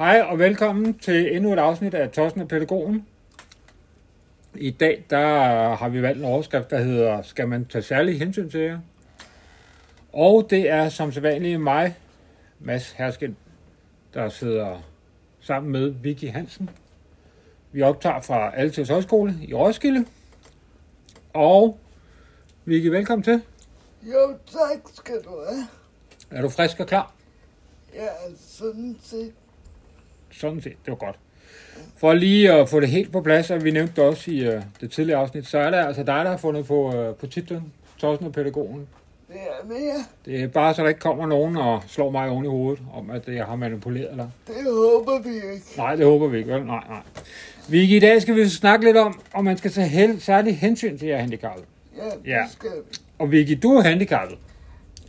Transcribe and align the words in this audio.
Hej 0.00 0.20
og 0.20 0.38
velkommen 0.38 0.98
til 0.98 1.36
endnu 1.36 1.52
et 1.52 1.58
afsnit 1.58 1.94
af 1.94 2.10
Tossen 2.10 2.40
og 2.40 2.48
Pædagogen. 2.48 3.06
I 4.54 4.70
dag 4.70 5.04
der 5.10 5.26
har 5.74 5.88
vi 5.88 6.02
valgt 6.02 6.18
en 6.18 6.24
overskrift, 6.24 6.70
der 6.70 6.78
hedder 6.78 7.22
Skal 7.22 7.48
man 7.48 7.64
tage 7.64 7.82
særlig 7.82 8.18
hensyn 8.18 8.50
til 8.50 8.60
jer? 8.60 8.80
Og 10.12 10.46
det 10.50 10.70
er 10.70 10.88
som 10.88 11.12
sædvanligt 11.12 11.60
mig, 11.60 11.96
Mads 12.58 12.90
Hersken, 12.90 13.36
der 14.14 14.28
sidder 14.28 14.82
sammen 15.40 15.72
med 15.72 15.88
Vicky 15.88 16.30
Hansen. 16.30 16.70
Vi 17.72 17.82
optager 17.82 18.20
fra 18.20 18.54
Alters 18.56 18.88
Højskole 18.88 19.34
i 19.42 19.54
Roskilde. 19.54 20.06
Og 21.34 21.78
Vicky, 22.64 22.86
velkommen 22.86 23.22
til. 23.22 23.42
Jo, 24.02 24.34
tak 24.46 24.78
skal 24.94 25.22
du 25.24 25.44
have. 25.48 25.66
Er 26.30 26.42
du 26.42 26.48
frisk 26.48 26.80
og 26.80 26.86
klar? 26.86 27.14
Ja, 27.94 28.08
sådan 28.36 28.96
set. 29.02 29.34
Sådan 30.32 30.62
set, 30.62 30.72
det 30.84 30.88
var 30.90 30.94
godt. 30.94 31.16
For 31.96 32.12
lige 32.14 32.52
at 32.52 32.68
få 32.68 32.80
det 32.80 32.88
helt 32.88 33.12
på 33.12 33.20
plads, 33.20 33.50
og 33.50 33.64
vi 33.64 33.70
nævnte 33.70 33.92
det 33.96 34.04
også 34.04 34.30
i 34.30 34.48
uh, 34.48 34.62
det 34.80 34.90
tidligere 34.90 35.20
afsnit, 35.20 35.46
så 35.46 35.58
er 35.58 35.70
det 35.70 35.76
altså 35.76 36.02
dig, 36.02 36.24
der 36.24 36.30
har 36.30 36.36
fundet 36.36 36.66
på, 36.66 37.08
uh, 37.08 37.14
på 37.16 37.26
titlen, 37.26 37.72
Tossen 37.98 38.26
og 38.26 38.32
Pædagogen. 38.32 38.86
Det 39.28 39.36
er 39.36 39.68
mere. 39.68 40.04
Det 40.24 40.42
er 40.42 40.48
bare, 40.48 40.74
så 40.74 40.82
der 40.82 40.88
ikke 40.88 41.00
kommer 41.00 41.26
nogen 41.26 41.56
og 41.56 41.82
slår 41.88 42.10
mig 42.10 42.28
oven 42.28 42.44
i 42.44 42.48
hovedet, 42.48 42.82
om 42.94 43.10
at 43.10 43.28
jeg 43.28 43.44
har 43.44 43.56
manipuleret 43.56 44.16
dig. 44.16 44.30
Det 44.46 44.54
håber 44.64 45.22
vi 45.22 45.34
ikke. 45.34 45.66
Nej, 45.76 45.94
det 45.94 46.06
håber 46.06 46.26
vi 46.28 46.38
ikke, 46.38 46.52
vel? 46.52 46.64
Nej, 46.66 46.84
nej. 46.88 47.00
Vicky, 47.68 47.92
i 47.92 47.98
dag 47.98 48.22
skal 48.22 48.34
vi 48.36 48.48
snakke 48.48 48.84
lidt 48.84 48.96
om, 48.96 49.20
om 49.34 49.44
man 49.44 49.56
skal 49.56 49.70
tage 49.70 49.88
hel, 49.88 50.20
særlig 50.20 50.58
hensyn 50.58 50.98
til 50.98 51.08
jer 51.08 51.18
handicappede. 51.18 51.66
Ja, 51.96 52.04
det 52.04 52.12
Ja. 52.26 52.42
skal 52.52 52.70
vi. 52.70 52.96
Og 53.18 53.30
Vicky, 53.32 53.58
du 53.62 53.72
er 53.76 53.82
handicappet. 53.82 54.38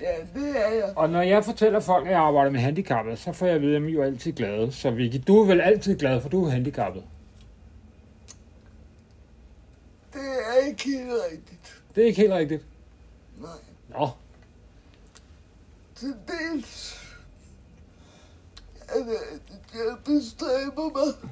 Ja, 0.01 0.39
det 0.39 0.65
er 0.65 0.73
jeg. 0.73 0.93
Og 0.95 1.09
når 1.09 1.21
jeg 1.21 1.45
fortæller 1.45 1.79
folk, 1.79 2.05
at 2.05 2.11
jeg 2.11 2.19
arbejder 2.19 2.51
med 2.51 2.59
handicappede, 2.59 3.17
så 3.17 3.31
får 3.31 3.45
jeg 3.45 3.55
at 3.55 3.61
vide, 3.61 3.75
at 3.75 3.81
de 3.81 3.87
er 3.87 3.91
jo 3.91 4.01
altid 4.03 4.31
glade. 4.31 4.71
Så 4.71 4.91
Vicky, 4.91 5.23
du 5.27 5.41
er 5.41 5.45
vel 5.47 5.61
altid 5.61 5.97
glad, 5.97 6.21
for 6.21 6.29
du 6.29 6.45
er 6.45 6.49
handicappet. 6.49 7.03
Det 10.13 10.21
er 10.21 10.67
ikke 10.67 10.83
helt 10.83 11.11
rigtigt. 11.31 11.81
Det 11.95 12.03
er 12.03 12.07
ikke 12.07 12.21
helt 12.21 12.33
rigtigt. 12.33 12.65
Nej. 13.37 13.49
Nå, 13.89 14.09
Til 15.95 16.13
dels 16.27 17.01
er 18.87 18.93
at 18.93 19.07
jeg 19.73 19.97
bestræber 20.05 20.89
mig 20.89 21.31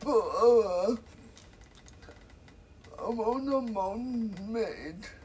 på 0.00 0.18
at 0.18 0.98
at 3.08 3.16
vågne 3.16 3.56
om 3.56 3.70
morgenen 3.70 4.38
med 4.48 4.60
et 4.60 5.19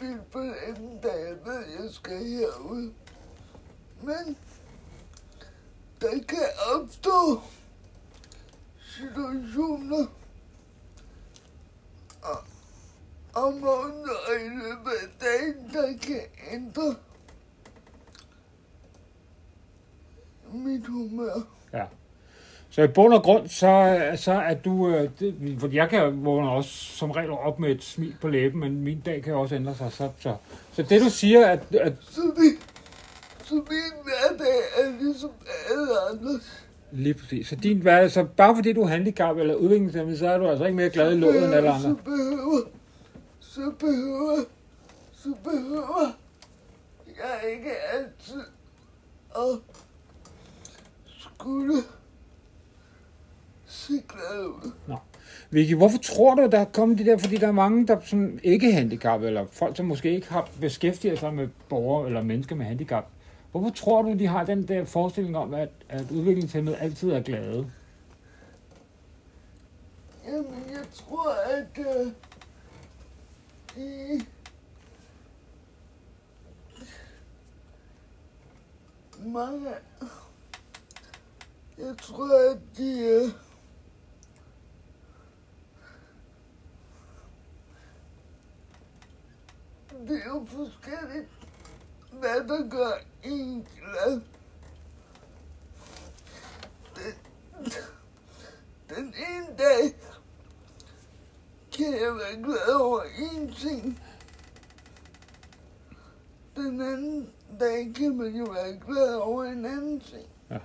spil 0.00 0.20
på 0.32 0.40
den 0.40 0.98
dag, 1.02 1.20
jeg 1.28 1.36
ved, 1.44 1.64
jeg 1.80 1.90
skal 1.90 2.24
herud. 2.26 2.92
Men 4.02 4.36
der 6.00 6.22
kan 6.28 6.48
opstå 6.74 7.40
situationer 8.78 10.06
og- 12.22 12.44
om 13.44 13.52
morgenen 13.54 14.08
og 14.28 14.34
i 14.44 14.48
løbet 14.48 14.90
af 15.02 15.08
dagen, 15.20 15.70
der 15.72 15.98
kan 15.98 16.20
ændre 16.52 16.94
mit 20.52 20.86
humør. 20.86 21.40
Så 22.72 22.82
i 22.82 22.86
bund 22.86 23.14
og 23.14 23.22
grund, 23.22 23.48
så, 23.48 23.98
så 24.16 24.32
er 24.32 24.54
du... 24.54 24.88
øh, 24.88 25.10
Det, 25.20 25.56
for 25.58 25.68
jeg 25.72 25.88
kan 25.90 26.24
vågne 26.24 26.50
også 26.50 26.70
som 26.70 27.10
regel 27.10 27.30
op 27.30 27.58
med 27.58 27.70
et 27.70 27.84
smil 27.84 28.14
på 28.20 28.28
læben, 28.28 28.60
men 28.60 28.80
min 28.84 29.00
dag 29.00 29.22
kan 29.22 29.34
også 29.34 29.54
ændre 29.54 29.74
sig. 29.74 29.92
Så, 29.92 30.08
så, 30.20 30.34
så 30.72 30.82
det 30.82 31.00
du 31.00 31.10
siger, 31.10 31.46
at, 31.46 31.74
at 31.74 31.92
Så, 32.10 32.20
vi, 32.36 32.46
så 33.44 33.54
min 33.54 34.02
hverdag 34.04 34.56
er 34.78 35.02
ligesom 35.02 35.30
alle 35.70 35.88
andres. 36.10 36.64
lige 36.92 37.14
præcis, 37.14 37.48
så 37.48 37.56
din 37.56 37.78
hverdag, 37.78 38.10
så 38.10 38.24
bare 38.36 38.56
fordi 38.56 38.72
du 38.72 38.82
er 38.82 38.86
handicappet 38.88 39.42
eller 39.42 39.54
udviklingshemmet, 39.54 40.18
så 40.18 40.28
er 40.28 40.38
du 40.38 40.48
altså 40.48 40.64
ikke 40.64 40.76
mere 40.76 40.90
glad 40.90 41.12
i 41.12 41.16
låget 41.16 41.44
end 41.44 41.54
alle 41.54 41.70
andre. 41.70 41.80
Så 41.88 41.96
behøver, 42.04 42.60
så 43.40 43.72
behøver, 43.78 44.36
så 45.12 45.28
behøver 45.44 46.12
jeg 47.06 47.50
ikke 47.52 47.70
altid 47.94 48.42
at 49.36 49.58
skulle 51.06 51.82
ud. 53.90 54.96
Vicky, 55.50 55.74
hvorfor 55.74 55.98
tror 55.98 56.34
du, 56.34 56.48
der 56.52 56.58
er 56.58 56.64
kommet 56.64 56.98
de 56.98 57.04
der, 57.04 57.18
fordi 57.18 57.36
der 57.36 57.48
er 57.48 57.52
mange, 57.52 57.86
der 57.86 58.00
sådan 58.04 58.40
ikke 58.42 58.70
er 58.70 58.74
handicappede, 58.74 59.28
eller 59.28 59.46
folk, 59.52 59.76
som 59.76 59.86
måske 59.86 60.14
ikke 60.14 60.28
har 60.32 60.48
beskæftiget 60.60 61.18
sig 61.18 61.34
med 61.34 61.48
borgere 61.68 62.06
eller 62.06 62.22
mennesker 62.22 62.56
med 62.56 62.66
handicap. 62.66 63.06
Hvorfor 63.50 63.70
tror 63.70 64.02
du, 64.02 64.12
de 64.12 64.26
har 64.26 64.44
den 64.44 64.68
der 64.68 64.84
forestilling 64.84 65.36
om, 65.36 65.54
at, 65.54 65.68
at 65.88 66.10
udviklingshemmede 66.10 66.76
altid 66.76 67.10
er 67.10 67.22
glade? 67.22 67.70
Jamen, 70.26 70.64
jeg 70.70 70.84
tror, 70.92 71.30
at 71.30 71.78
øh, 71.78 72.12
de... 73.76 74.20
Mange... 79.24 79.68
Jeg 81.78 81.96
tror, 81.98 82.50
at 82.50 82.58
de... 82.78 83.00
Øh, 83.00 83.49
det 90.08 90.22
er 90.24 90.28
jo 90.28 90.46
forskelligt, 90.48 91.28
hvad 92.12 92.48
der 92.48 92.68
gør 92.70 92.92
en 93.22 93.68
glad. 93.78 94.20
Den, 96.96 97.14
den 98.88 99.14
ene 99.14 99.56
dag 99.58 99.94
kan 101.72 101.92
jeg 101.92 102.14
være 102.14 102.42
glad 102.42 102.74
over 102.74 103.02
en 103.02 103.54
ting. 103.54 104.02
Den 106.56 106.80
anden 106.80 107.32
dag 107.60 107.94
kan 107.94 108.16
man 108.16 108.34
jo 108.34 108.44
være 108.44 108.80
glad 108.86 109.14
over 109.14 109.44
en 109.44 109.64
anden 109.64 110.00
ting. 110.00 110.26
Ja. 110.50 110.58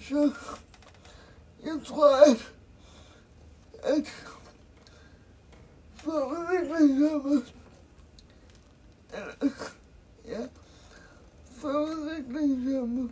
Så 0.00 0.32
jeg 1.64 1.80
tror, 1.86 2.16
at, 2.30 2.52
at 3.82 4.06
for 5.94 6.24
udviklingshemmede, 6.24 7.44
ja, 10.26 10.48
for 11.44 11.68
udviklingshjemme. 11.68 13.10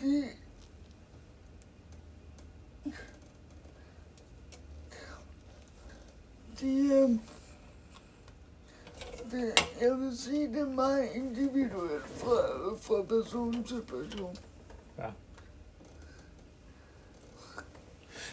de 0.00 0.28
de, 6.60 6.92
øh, 6.92 7.10
det, 9.30 9.54
jeg 9.80 9.98
vil 9.98 10.18
sige, 10.18 10.48
det 10.48 10.58
er 10.58 10.74
meget 10.74 11.08
individuelt 11.14 12.08
fra, 12.08 12.76
fra 12.76 13.02
person 13.02 13.64
til 13.64 13.82
person. 13.82 14.36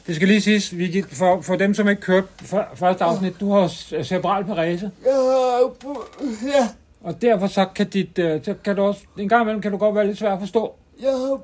Det 0.07 0.15
skal 0.15 0.27
lige 0.27 0.41
siges, 0.41 0.77
Vicky, 0.77 1.05
for, 1.05 1.41
for 1.41 1.55
dem, 1.55 1.73
som 1.73 1.89
ikke 1.89 2.01
kørte 2.01 2.27
for, 2.41 2.67
første 2.75 3.03
afsnit, 3.03 3.39
du 3.39 3.51
har 3.51 3.67
c- 3.67 4.03
cerebral 4.03 4.45
parese, 4.45 4.91
på, 5.79 6.03
ja, 6.47 6.69
og 7.01 7.21
derfor 7.21 7.47
så 7.47 7.65
kan, 7.75 7.89
dit, 7.89 8.19
øh, 8.19 8.43
så 8.43 8.55
kan 8.63 8.75
du 8.75 8.81
også, 8.81 9.01
en 9.17 9.29
gang 9.29 9.41
imellem 9.41 9.61
kan 9.61 9.71
du 9.71 9.77
godt 9.77 9.95
være 9.95 10.07
lidt 10.07 10.17
svær 10.17 10.33
at 10.33 10.39
forstå. 10.39 10.75
jeg 11.01 11.11
har 11.11 11.41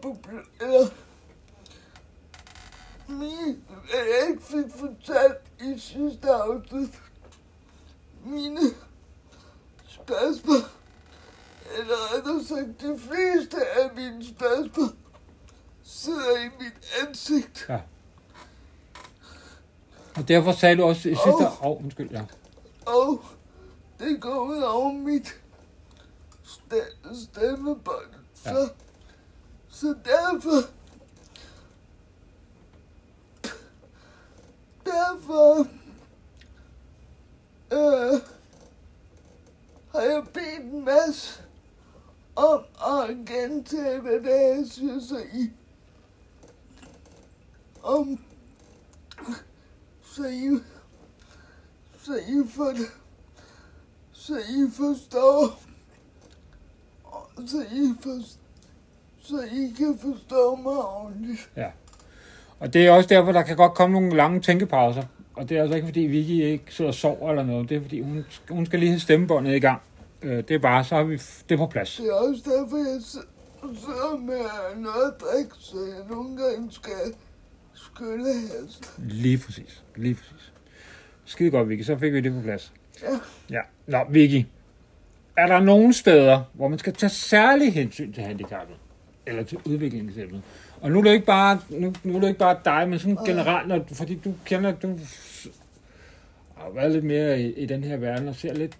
min, 3.08 3.58
jeg 3.94 4.30
ikke 4.30 4.44
fik 4.44 4.80
fortalt 4.80 5.38
i 5.62 5.80
sidste 5.80 6.30
afsnit, 6.30 6.90
mine 8.26 8.60
spasmer, 9.88 10.70
eller 11.80 12.16
rettere 12.16 12.44
sagt, 12.48 12.82
de 12.82 13.00
fleste 13.00 13.58
af 13.82 13.90
mine 13.96 14.26
spasmer, 14.26 14.88
sidder 15.84 16.38
i 16.38 16.50
mit 16.64 17.08
ansigt. 17.08 17.68
Og 20.18 20.28
derfor 20.28 20.52
sagde 20.52 20.76
du 20.78 20.84
også 20.84 21.10
i 21.10 21.16
sidste... 21.16 21.30
Åh, 21.30 21.42
Åh. 21.66 21.68
oh, 21.72 21.84
undskyld, 21.84 22.12
ja. 22.12 22.24
Og 22.86 23.24
det 24.00 24.22
går 24.22 24.40
ud 24.40 24.62
over 24.62 24.92
mit 24.94 25.28
st- 26.46 27.24
stemmebånd. 27.24 28.14
Så, 28.34 28.50
Ja. 28.50 28.68
så 29.70 29.96
derfor... 30.06 30.70
Derfor... 34.86 35.68
Øh, 37.72 38.20
har 39.92 40.02
jeg 40.02 40.24
bedt 40.34 40.74
en 40.74 40.86
masse 40.86 41.42
om 42.36 42.64
at 42.88 43.10
gentage, 43.28 44.00
hvad 44.00 44.14
det 44.20 44.36
er, 44.52 44.56
jeg 44.56 44.66
så 45.10 45.24
I... 45.34 45.52
Om... 47.84 48.20
Så 50.16 50.28
I... 50.28 50.60
Så 52.04 52.16
I 52.16 52.34
det... 52.74 52.88
Så 54.12 54.38
I 54.38 54.72
forstår, 54.72 55.60
så 57.48 57.58
I, 57.72 57.94
for, 58.02 58.20
så 59.22 59.42
I 59.52 59.74
kan 59.78 60.00
forstå 60.02 60.56
mig 60.56 60.74
ordentligt. 60.74 61.50
Og 62.60 62.74
det 62.74 62.86
er 62.86 62.92
også 62.92 63.10
derfor, 63.10 63.32
der 63.32 63.42
kan 63.42 63.56
godt 63.56 63.74
komme 63.74 63.94
nogle 63.94 64.16
lange 64.16 64.42
tænkepauser. 64.42 65.04
Og 65.36 65.50
det 65.50 65.58
er 65.58 65.62
altså 65.62 65.76
ikke, 65.76 65.88
fordi 65.88 66.00
Vicky 66.00 66.44
ikke 66.44 66.64
sidder 66.70 66.92
og 66.92 66.96
sover 66.96 67.30
eller 67.30 67.44
noget. 67.44 67.70
Det 67.70 67.78
er, 67.78 67.82
fordi 67.82 68.02
hun, 68.02 68.26
hun 68.50 68.66
skal 68.66 68.80
lige 68.80 68.90
have 68.90 69.00
stemmebåndet 69.00 69.56
i 69.56 69.60
gang. 69.60 69.82
Øh, 70.22 70.38
det 70.38 70.52
er 70.52 70.60
bare, 70.60 70.84
så 70.84 70.96
har 70.96 71.04
vi 71.04 71.22
det 71.50 71.58
på 71.58 71.68
plads. 71.68 71.98
Det 71.98 72.08
er 72.08 72.14
også 72.14 72.42
derfor, 72.46 72.78
jeg 72.78 73.02
sidder 73.62 74.18
med 74.18 74.46
noget 74.76 75.14
at 75.16 75.22
drikke, 75.22 75.56
så 75.60 75.78
jeg 75.78 76.16
nogle 76.16 76.38
gange 76.38 76.72
skal 76.72 77.14
skylle 77.84 78.26
halsen. 78.26 78.86
Lige 78.98 79.38
præcis. 79.38 79.84
Lige 79.96 80.16
præcis. 80.16 80.54
Skide 81.26 81.52
godt, 81.52 81.70
Vicky. 81.70 81.82
Så 81.82 81.98
fik 81.98 82.14
vi 82.14 82.22
det 82.22 82.34
på 82.34 82.42
plads. 82.42 82.74
Ja. 83.02 83.08
Ja. 83.50 83.62
Nå, 83.88 84.06
Vicky. 84.10 84.46
Er 85.38 85.48
der 85.48 85.60
nogle 85.60 85.94
steder, 85.94 86.44
hvor 86.54 86.68
man 86.68 86.80
skal 86.80 86.94
tage 86.94 87.10
særlig 87.10 87.74
hensyn 87.74 88.14
til 88.14 88.24
handicappet? 88.24 88.76
Eller 89.26 89.44
til 89.44 89.58
udviklingshjælpet? 89.66 90.42
Og 90.82 90.92
nu 90.92 91.00
er 91.00 91.04
det 91.04 91.14
ikke 91.14 91.26
bare, 91.26 91.60
nu, 91.70 91.94
nu 92.04 92.16
er 92.16 92.20
det 92.20 92.28
ikke 92.28 92.40
bare 92.40 92.60
dig, 92.66 92.90
men 92.90 93.00
sådan 93.00 93.18
generelt, 93.26 93.68
når, 93.68 93.86
fordi 93.92 94.16
du 94.16 94.34
kender, 94.46 94.72
du 94.72 95.00
har 96.56 96.70
været 96.70 96.92
lidt 96.92 97.06
mere 97.06 97.42
i, 97.42 97.54
i 97.54 97.66
den 97.66 97.84
her 97.84 97.98
verden 97.98 98.28
og 98.28 98.36
ser 98.36 98.54
lidt 98.54 98.78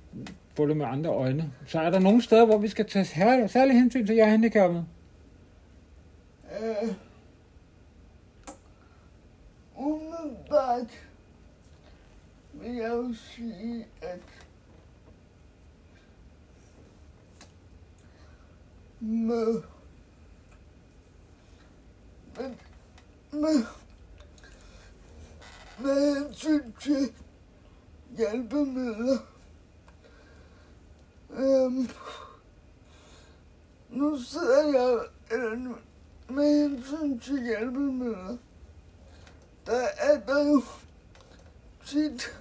på 0.56 0.68
det 0.68 0.78
med 0.78 0.86
andre 0.86 1.10
øjne. 1.10 1.52
Så 1.68 1.80
er 1.80 1.90
der 1.90 2.00
nogle 2.00 2.22
steder, 2.22 2.46
hvor 2.46 2.58
vi 2.58 2.68
skal 2.68 2.86
tage 2.86 3.06
særlig, 3.06 3.50
særlig 3.50 3.76
hensyn 3.76 4.06
til 4.06 4.16
jer 4.16 4.26
handicappede? 4.26 4.86
Øh, 6.62 6.90
umiddelbart 9.76 11.08
vil 12.54 12.76
jeg 12.76 12.90
jo 12.90 13.14
sige, 13.14 13.88
at 14.02 14.20
med, 19.00 19.62
med, 22.38 22.56
med, 23.32 23.66
med 25.80 26.24
hensyn 26.24 26.72
til 26.82 27.14
hjælpemidler, 28.18 29.18
øhm, 31.30 31.88
nu 33.90 34.18
sidder 34.18 34.64
jeg, 34.64 35.00
eller 35.32 35.56
nu, 35.56 35.76
med 36.30 36.70
hensyn 36.70 37.20
til 37.20 37.44
hjælpemidler, 37.44 38.38
der 39.66 39.88
er 39.98 40.44
jo 40.46 40.64
tit 41.86 42.40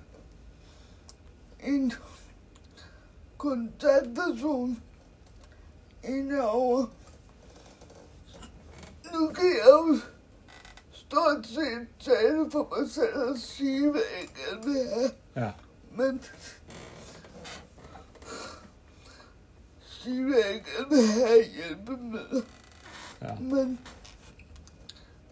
en 1.60 1.92
kontaktperson 3.38 4.82
indover. 6.04 6.86
Nu 9.12 9.28
kan 9.28 9.44
jeg 9.44 9.70
jo 9.70 9.98
stort 10.92 11.46
set 11.46 11.88
tale 12.00 12.50
for 12.50 12.78
mig 12.78 12.90
selv 12.90 13.14
og 13.14 13.38
sige, 13.38 13.90
hvad 13.90 14.02
jeg 14.20 14.28
gerne 14.36 14.64
vil 14.64 14.88
have. 14.88 15.10
Ja. 15.36 15.52
Men 15.94 16.22
sige, 19.86 20.24
hvad 20.24 20.38
jeg 20.38 20.64
gerne 20.64 20.88
vil 20.88 21.12
have 21.12 21.44
hjælpemidler. 21.44 22.42
Ja. 23.22 23.34
Men 23.34 23.80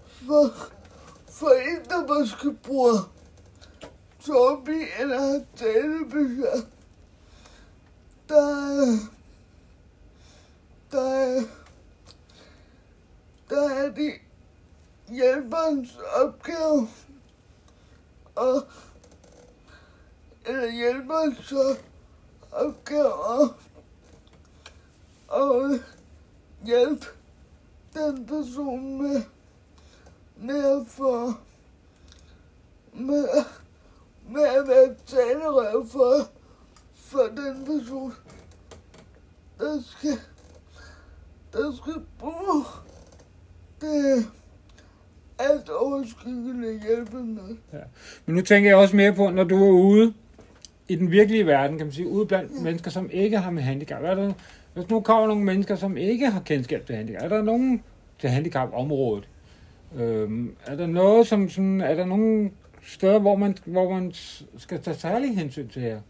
for, 0.05 0.71
for 1.41 1.51
en, 1.51 1.85
der 1.89 2.19
måske 2.19 2.53
bruger 2.53 3.13
zombie 4.23 5.01
eller 5.01 5.21
har 5.21 5.45
talebesvær, 5.57 6.57
der 8.29 8.37
er, 8.37 8.99
der 10.91 11.01
er, 11.01 11.43
der 13.51 13.69
er 13.71 13.91
det 13.91 14.13
hjælperens 15.09 15.97
opgave. 15.97 16.89
Og 18.35 18.63
eller 20.47 20.71
hjælperens 20.71 21.53
opgave 22.53 23.13
og, 23.13 23.55
at 25.35 25.81
hjælpe 26.65 27.07
den 27.95 28.27
person 28.27 29.03
med, 29.03 29.23
med 30.41 30.87
få, 30.87 31.33
med, 32.93 33.29
med 34.29 34.43
at 34.43 34.69
være 34.69 34.95
talerør 35.07 35.85
for, 35.93 36.31
for 36.95 37.23
den 37.37 37.65
person, 37.67 38.13
der 39.59 39.83
skal, 39.83 40.19
der 41.53 41.73
skal 41.77 41.95
bruge 42.19 42.65
det 43.81 44.27
alt 45.39 45.69
overskyggende 45.71 46.81
hjælpemiddel. 46.87 47.59
Men 48.27 48.37
nu 48.37 48.43
tænker 48.43 48.71
jeg 48.71 48.79
også 48.79 48.97
mere 48.97 49.13
på, 49.13 49.31
når 49.31 49.45
du 49.45 49.65
er 49.65 49.71
ude 49.71 50.15
i 50.89 50.95
den 50.95 51.11
virkelige 51.11 51.47
verden, 51.47 51.77
kan 51.77 51.87
man 51.87 51.93
sige, 51.93 52.09
ude 52.09 52.27
blandt 52.27 52.53
ja. 52.57 52.63
mennesker, 52.63 52.91
som 52.91 53.11
ikke 53.13 53.39
har 53.39 53.51
med 53.51 53.63
handicap. 53.63 54.03
Er 54.03 54.15
der, 54.15 54.33
hvis 54.75 54.89
nu 54.89 55.01
kommer 55.01 55.27
nogle 55.27 55.45
mennesker, 55.45 55.77
som 55.77 55.97
ikke 55.97 56.31
har 56.31 56.41
kendskab 56.41 56.87
til 56.87 56.97
handicap, 56.97 57.23
er 57.23 57.29
der 57.29 57.43
nogen 57.43 57.83
til 58.19 58.31
handicapområdet? 58.31 59.29
Øhm, 59.95 60.57
er 60.67 60.77
der 60.77 60.87
noget, 60.87 61.27
som 61.27 61.51
sådan, 61.51 61.81
er 61.81 61.95
der 61.95 62.05
nogle 62.05 62.51
steder, 62.83 63.19
hvor 63.19 63.37
man, 63.37 63.59
hvor 63.65 63.91
man 63.91 64.13
skal 64.59 64.83
tage 64.83 64.97
særlig 64.97 65.37
hensyn 65.37 65.69
til 65.69 65.83
her? 65.83 66.01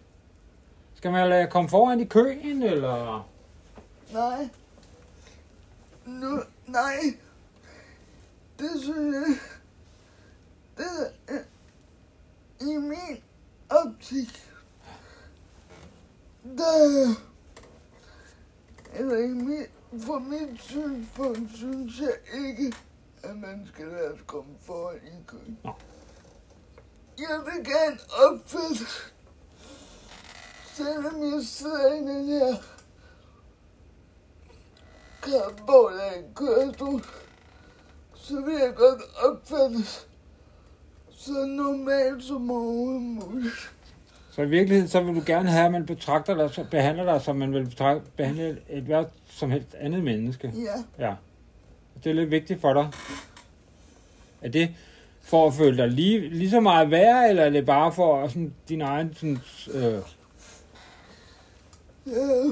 Skal 0.95 1.13
man 1.13 1.29
lade 1.29 1.47
komme 1.51 1.69
foran 1.69 2.01
i 2.01 2.05
køen, 2.05 2.63
eller? 2.63 3.29
Nej. 4.13 4.49
Nu, 6.07 6.41
nej. 6.67 6.97
Det 8.59 8.71
synes 8.83 9.15
jeg, 9.15 9.37
det 10.77 10.87
er 11.29 11.35
øh, 11.35 11.41
i 12.61 12.77
min 12.77 13.23
optik, 13.71 14.47
der, 16.45 17.15
eller 18.95 19.17
i 19.17 19.29
min, 19.29 19.67
for 20.01 20.19
mit 20.19 20.61
synspunkt, 20.61 21.57
synes 21.57 22.01
jeg 22.01 22.43
ikke, 22.49 22.77
at 23.23 23.37
man 23.37 23.69
skal 23.75 23.87
lade 23.87 24.13
os 24.13 24.21
komme 24.27 24.51
foran 24.61 24.97
i 24.97 25.25
køen. 25.27 25.59
Nå. 25.65 25.73
Jeg 27.19 27.41
vil 27.45 27.65
gerne 27.65 27.99
opfatte, 28.27 28.85
selvom 30.75 31.23
jeg 31.23 31.43
sidder 31.43 31.93
i 31.93 31.99
den 31.99 32.27
her 32.29 32.55
karbol 35.23 35.93
af 36.01 36.19
en 36.19 36.35
kørestol, 36.35 37.03
så 38.15 38.41
vil 38.41 38.55
jeg 38.55 38.75
godt 38.75 39.03
opfattes 39.17 40.07
så 41.11 41.47
normalt 41.47 42.25
som 42.25 42.51
overhovedet 42.51 43.03
muligt. 43.03 43.73
Så 44.31 44.43
i 44.43 44.49
virkeligheden, 44.49 44.89
så 44.89 45.03
vil 45.03 45.15
du 45.15 45.23
gerne 45.27 45.51
have, 45.51 45.65
at 45.67 45.73
man 45.73 45.87
betragter 45.87 46.49
dig, 46.49 46.67
behandler 46.71 47.05
dig, 47.05 47.21
som 47.23 47.37
man 47.37 47.53
vil 47.53 47.77
behandle 48.17 48.63
et 48.69 48.83
hvert 48.83 49.09
som 49.27 49.51
helst 49.51 49.75
andet 49.75 50.05
menneske. 50.05 50.53
Ja, 50.57 51.07
Ja. 51.07 51.15
Det 52.05 52.11
er 52.11 52.15
lidt 52.15 52.31
vigtigt 52.31 52.61
for 52.61 52.73
dig. 52.73 52.91
Er 54.43 54.49
det 54.49 54.75
for 55.23 55.47
at 55.47 55.55
føle 55.55 55.77
dig 55.77 55.89
lige, 55.89 56.29
lige 56.29 56.51
så 56.51 56.61
meget 56.61 56.91
værd, 56.91 57.29
eller 57.31 57.43
er 57.45 57.51
det 57.51 57.67
bare 57.67 57.93
for 57.93 58.29
sådan, 58.29 58.55
din 58.69 58.81
egen... 58.81 59.15
Sådan, 59.15 59.39
øh, 59.73 60.03
ja. 62.07 62.43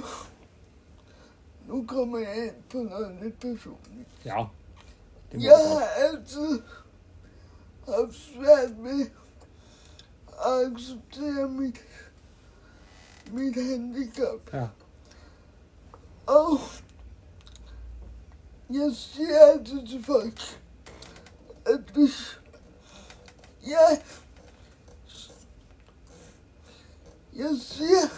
Nu 1.67 1.85
kommer 1.87 2.19
jeg 2.19 2.37
ind 2.45 2.55
på 2.71 2.79
noget 2.79 3.17
lidt 3.23 3.41
personligt. 3.41 4.09
ja, 4.25 4.45
det 5.33 5.43
Jeg 5.43 5.51
godt. 5.51 5.81
har 5.81 5.87
altid 6.09 6.63
haft 7.89 8.15
svært 8.35 8.79
med 8.79 9.07
at 10.47 10.73
acceptere 10.73 11.49
mit, 11.49 11.81
mit 13.33 13.55
handicap. 13.55 14.53
Ja. 14.53 14.67
Og 16.27 16.59
jeg 18.71 18.93
siger 18.95 19.39
altid 19.39 19.87
til 19.87 20.05
folk, 20.05 20.61
at 21.67 21.81
hvis 21.95 22.41
jeg, 23.67 24.03
jeg 27.37 27.51
siger 27.61 28.09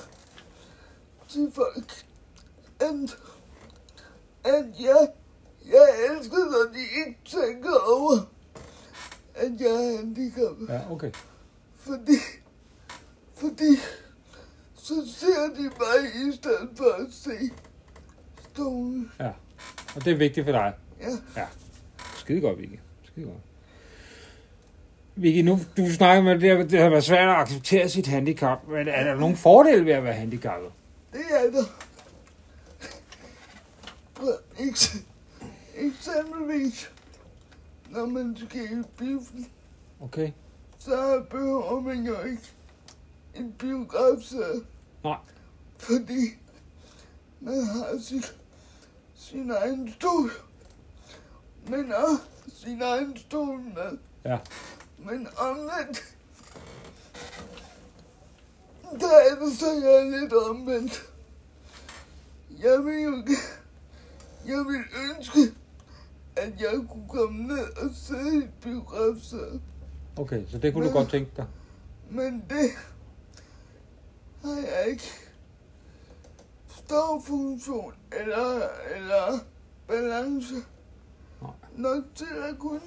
til 1.28 1.52
folk, 1.54 2.04
at, 2.80 3.18
at 4.44 4.66
jeg, 4.80 5.08
jeg 5.66 5.88
elsker, 6.10 6.38
når 6.38 6.72
de 6.72 6.80
ikke 6.80 7.18
tænker 7.24 7.78
over, 7.86 8.18
at 9.34 9.60
jeg 9.60 9.70
er 9.70 9.96
handicappet. 9.96 10.68
Ja, 10.68 10.92
okay. 10.92 11.12
Fordi, 11.74 12.18
fordi, 13.34 13.76
så 14.74 14.94
ser 15.16 15.54
de 15.56 15.62
mig 15.62 16.28
i 16.28 16.36
stedet 16.36 16.70
for 16.76 16.90
at 17.04 17.12
se 17.12 17.50
stolen. 18.52 19.12
Og 19.96 20.04
det 20.04 20.12
er 20.12 20.16
vigtigt 20.16 20.46
for 20.46 20.52
dig. 20.52 20.74
Ja. 21.36 21.46
Skide 22.16 22.40
godt, 22.40 22.58
Vicky. 22.58 22.78
Skide 23.04 23.26
godt. 23.26 23.38
Vicky, 25.16 25.38
nu 25.44 25.58
du 25.76 25.92
snakker 25.92 26.22
med, 26.22 26.40
det, 26.40 26.50
har- 26.56 26.64
det 26.64 26.80
har 26.80 26.88
været 26.88 27.04
svært 27.04 27.28
at 27.28 27.34
acceptere 27.36 27.88
sit 27.88 28.06
handicap. 28.06 28.68
Men 28.68 28.88
er 28.88 29.04
der 29.04 29.14
nogen 29.14 29.36
fordele 29.36 29.84
ved 29.86 29.92
at 29.92 30.04
være 30.04 30.12
handicappet? 30.12 30.70
Det 31.12 31.20
er 31.30 31.50
der. 31.50 31.64
ekstra- 34.16 34.42
eks- 34.58 35.02
eksempelvis, 35.76 36.90
når 37.90 38.06
man 38.06 38.36
skal 38.48 38.60
i 38.64 38.82
biffen, 38.98 39.46
Okay. 40.00 40.30
så 40.78 41.22
behøver 41.30 41.80
man 41.80 42.06
jo 42.06 42.22
ikke 42.22 42.42
en 43.34 43.52
biografsæde. 43.58 44.64
Nej. 45.04 45.16
Fordi 45.78 46.28
man 47.40 47.54
har 47.64 47.98
sit, 48.02 48.34
sin 49.20 49.50
egen 49.50 49.92
stol. 49.92 50.30
Men 51.68 51.92
også 51.92 52.22
sin 52.54 52.82
egen 52.82 53.16
stol 53.16 53.60
med. 53.60 53.98
Ja. 54.24 54.38
Men 54.98 55.28
omvendt, 55.36 56.02
der 59.00 59.06
er 59.30 59.44
det 59.44 59.58
så, 59.58 59.66
jeg 59.72 59.94
er 60.06 60.20
lidt 60.20 60.32
omvendt. 60.32 61.02
Jeg 62.62 62.84
vil 62.84 63.02
jo 63.02 63.24
jeg 64.46 64.58
vil 64.58 64.82
ønske, 65.16 65.40
at 66.36 66.60
jeg 66.60 66.70
kunne 66.90 67.08
komme 67.08 67.42
ned 67.46 67.76
og 67.76 67.90
sidde 67.94 68.34
i 68.34 68.38
et 68.38 68.50
biografsæde. 68.62 69.60
Okay, 70.16 70.42
så 70.48 70.58
det 70.58 70.72
kunne 70.72 70.84
du 70.84 70.90
Men- 70.90 70.96
godt 70.98 71.10
tænke 71.10 71.30
dig. 71.36 71.46
Men 72.10 72.44
det 72.50 72.70
har 74.44 74.56
jeg 74.56 74.86
ikke 74.90 75.02
ståfunktion 76.94 77.94
eller, 78.20 78.60
eller 78.96 79.38
balance 79.88 80.54
Nej. 81.42 81.50
nok 81.76 82.04
til 82.14 82.26
at 82.48 82.58
kunne. 82.58 82.80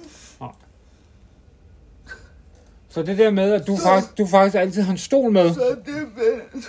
Så 2.88 3.02
det 3.02 3.18
der 3.18 3.30
med, 3.30 3.52
at 3.52 3.66
du, 3.66 3.76
Så- 3.76 3.82
faktisk, 3.82 4.18
du 4.18 4.26
faktisk 4.26 4.54
altid 4.56 4.82
har 4.82 4.92
en 4.92 4.98
stol 4.98 5.32
med. 5.32 5.54
Så 5.54 5.76
det 5.86 6.16
vel, 6.16 6.64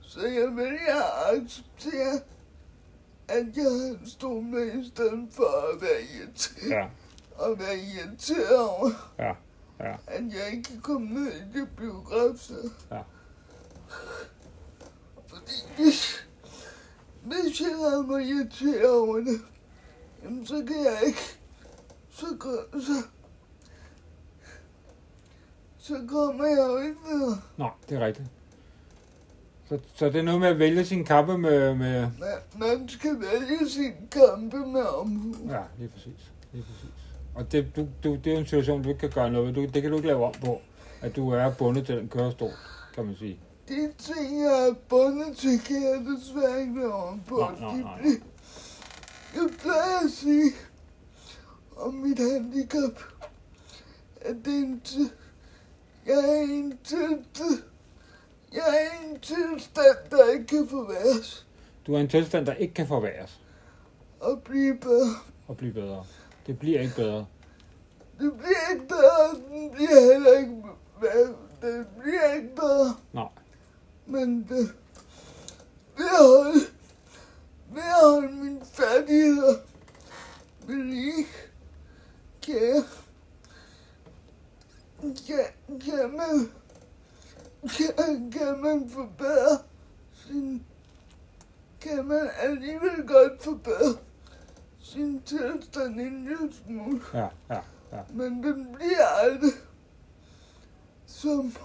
så 0.00 0.20
jeg 0.26 0.56
vælger 0.56 0.96
at 1.02 1.36
acceptere, 1.36 2.20
at 3.28 3.46
jeg 3.56 3.64
har 3.64 3.98
en 4.00 4.10
stol 4.10 4.42
med 4.42 4.72
i 4.84 4.90
stedet 4.94 5.28
for 5.32 5.72
at 5.74 5.82
være 5.82 6.02
irriteret, 6.20 6.70
Ja, 6.70 6.86
og 7.44 7.58
være 7.58 7.76
irriteret 7.78 8.58
over, 8.68 8.90
ja, 9.18 9.32
ja. 9.80 9.92
at 10.06 10.22
jeg 10.22 10.50
ikke 10.52 10.62
kan 10.62 10.80
komme 10.80 11.06
ned 11.06 11.32
i 11.32 11.58
det 11.58 11.68
biografsæde. 11.76 12.70
Ja. 12.90 13.00
Fordi 15.26 15.82
hvis, 17.24 17.60
jeg 17.60 17.68
lader 17.80 18.02
mig 18.02 18.28
irritere 18.28 18.90
over 18.90 19.16
det, 19.16 19.40
jamen 20.24 20.46
så 20.46 20.54
kan 20.54 20.76
jeg 20.84 20.98
ikke, 21.06 21.18
så, 22.10 22.26
så, 22.72 23.02
så 25.78 25.94
kommer 26.08 26.46
jeg 26.46 26.66
jo 26.68 26.78
ikke 26.78 26.96
videre. 27.12 27.38
Nej, 27.56 27.70
det 27.88 27.96
er 28.02 28.06
rigtigt. 28.06 28.28
Så, 29.68 29.78
så 29.94 30.06
det 30.06 30.16
er 30.16 30.22
noget 30.22 30.40
med 30.40 30.48
at 30.48 30.58
vælge 30.58 30.84
sin 30.84 31.04
kappe 31.04 31.38
med... 31.38 31.74
med 31.74 32.00
Man, 32.00 32.28
man 32.56 32.88
skal 32.88 33.16
vælge 33.20 33.70
sin 33.70 33.92
kampe 34.10 34.56
med 34.56 34.82
omhu. 34.82 35.34
ja, 35.50 35.60
lige 35.78 35.88
præcis. 35.88 36.32
Lige 36.52 36.64
præcis. 36.64 36.90
Og 37.34 37.52
det, 37.52 37.76
du, 37.76 37.88
du, 38.04 38.16
det 38.24 38.34
er 38.34 38.38
en 38.38 38.44
situation, 38.44 38.82
du 38.82 38.88
ikke 38.88 39.00
kan 39.00 39.10
gøre 39.10 39.30
noget 39.30 39.46
ved. 39.46 39.54
Du, 39.54 39.72
det 39.74 39.82
kan 39.82 39.90
du 39.90 39.96
ikke 39.96 40.08
lave 40.08 40.24
om 40.24 40.34
på, 40.44 40.60
at 41.00 41.16
du 41.16 41.30
er 41.30 41.52
bundet 41.58 41.86
til 41.86 41.96
den 41.96 42.08
kørestol, 42.08 42.50
kan 42.94 43.04
man 43.04 43.16
sige. 43.16 43.38
De 43.68 43.92
ting, 43.98 44.40
jeg 44.42 44.68
er 44.68 44.74
bundet 44.88 45.36
til, 45.36 45.60
kan 45.60 45.82
jeg 45.82 46.06
desværre 46.16 46.60
ikke 46.60 46.74
lave 46.78 46.92
om 46.94 47.20
på. 47.28 47.36
Nej, 47.36 47.60
nej, 47.60 47.76
nej. 47.76 48.20
Jeg 49.34 49.50
plejer 49.58 49.98
at 50.04 50.10
sige 50.10 50.52
om 51.76 51.94
mit 51.94 52.18
handicap, 52.18 53.02
at 54.20 54.36
det 54.44 54.54
er 54.54 54.58
en 54.58 54.82
jeg 56.06 56.18
er 56.18 56.42
en 56.42 56.78
tilstand, 56.84 57.62
jeg 58.52 58.62
er 58.68 59.08
en 59.08 59.20
tilstand, 59.20 59.96
der 60.10 60.32
ikke 60.32 60.46
kan 60.46 60.68
forværres 60.68 61.46
Du 61.86 61.94
er 61.94 61.98
en 61.98 62.08
tilstand, 62.08 62.46
der 62.46 62.54
ikke 62.54 62.74
kan 62.74 62.86
forværres 62.88 63.40
og 64.20 64.42
blive 64.42 64.76
bedre. 64.76 65.14
og 65.48 65.56
blive 65.56 65.72
bedre. 65.72 66.04
Det 66.46 66.58
bliver 66.58 66.80
ikke 66.80 66.94
bedre. 66.96 67.26
Det 68.20 68.32
bliver 68.38 68.72
ikke 68.74 68.88
bedre, 68.88 69.34
den 69.50 69.70
bliver 69.70 70.12
heller 70.12 70.38
ikke 70.38 70.56
bedre. 71.00 71.34
Det 71.62 71.86
bliver 72.02 72.32
ikke 72.32 72.54
bedre. 72.56 72.94
Nej. 73.12 73.28
Men 74.06 74.46
det, 74.48 74.74
ved 75.96 76.06
at 77.82 78.00
holde, 78.00 78.32
mine 78.32 78.60
færdigheder 78.64 79.54
ved 80.66 80.84
lige, 80.84 81.26
kan 82.42 82.54
jeg, 82.54 82.84
kan, 85.02 85.80
kan 85.80 86.16
man, 86.16 86.50
kan, 87.68 88.30
kan 88.30 88.60
man 88.60 88.90
forbedre 88.90 89.58
sin, 90.14 90.66
kan 91.80 92.04
man 92.04 92.30
alligevel 92.38 93.06
godt 93.06 93.42
forbedre 93.42 93.98
sin 94.82 95.22
tilstand 95.22 96.00
en 96.00 96.24
lille 96.24 96.52
smule. 96.52 97.00
Ja, 97.14 97.28
ja. 97.50 97.60
Men 98.10 98.42
den 98.42 98.74
bliver 98.74 99.06
aldrig 99.06 99.52
som, 101.06 101.56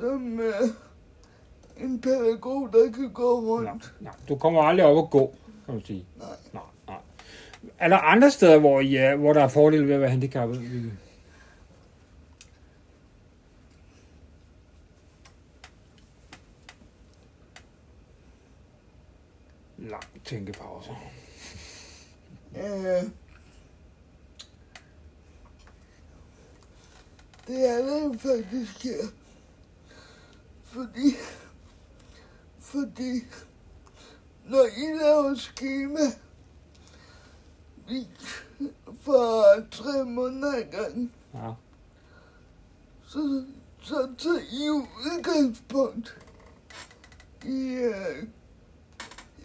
som 0.00 0.38
uh, 0.38 1.84
en 1.84 2.00
pædagog, 2.00 2.68
der 2.72 2.92
kan 2.92 3.12
gå 3.12 3.40
Nej, 3.40 3.70
rundt. 3.70 3.94
nej. 4.00 4.12
Du 4.28 4.36
kommer 4.36 4.62
aldrig 4.62 4.86
op 4.86 5.04
at 5.04 5.10
gå, 5.10 5.34
kan 5.64 5.74
man 5.74 5.84
sige. 5.84 6.06
Nej. 6.16 6.26
Nej, 6.52 6.62
nej. 6.86 6.96
Er 7.78 7.88
der 7.88 7.96
andre 7.96 8.30
steder, 8.30 8.58
hvor, 8.58 8.80
I 8.80 8.96
er, 8.96 9.16
hvor 9.16 9.32
der 9.32 9.42
er 9.42 9.48
fordele 9.48 9.86
ved 9.86 9.94
at 9.94 10.00
være 10.00 10.10
handicappet? 10.10 10.62
Lang 19.78 20.02
tænkepause. 20.24 20.90
Uh, 22.54 23.10
det 27.46 27.68
er 27.68 27.76
det 28.10 28.20
faktisk 28.20 28.84
her. 28.84 29.08
Fordi, 30.72 31.14
fordi 32.58 33.24
når 34.44 34.64
I 34.64 34.98
laver 34.98 35.34
skema, 35.34 36.00
vi 37.88 38.08
for 39.02 39.44
tre 39.70 40.04
måneder 40.04 40.56
ad 40.56 40.64
gangen, 40.70 41.12
Ja, 41.34 41.52
så, 43.06 43.44
så 43.82 44.08
tager 44.18 44.38
I 44.38 44.70
udgangspunkt 44.70 46.18
i, 47.44 47.68
øh, 47.72 48.26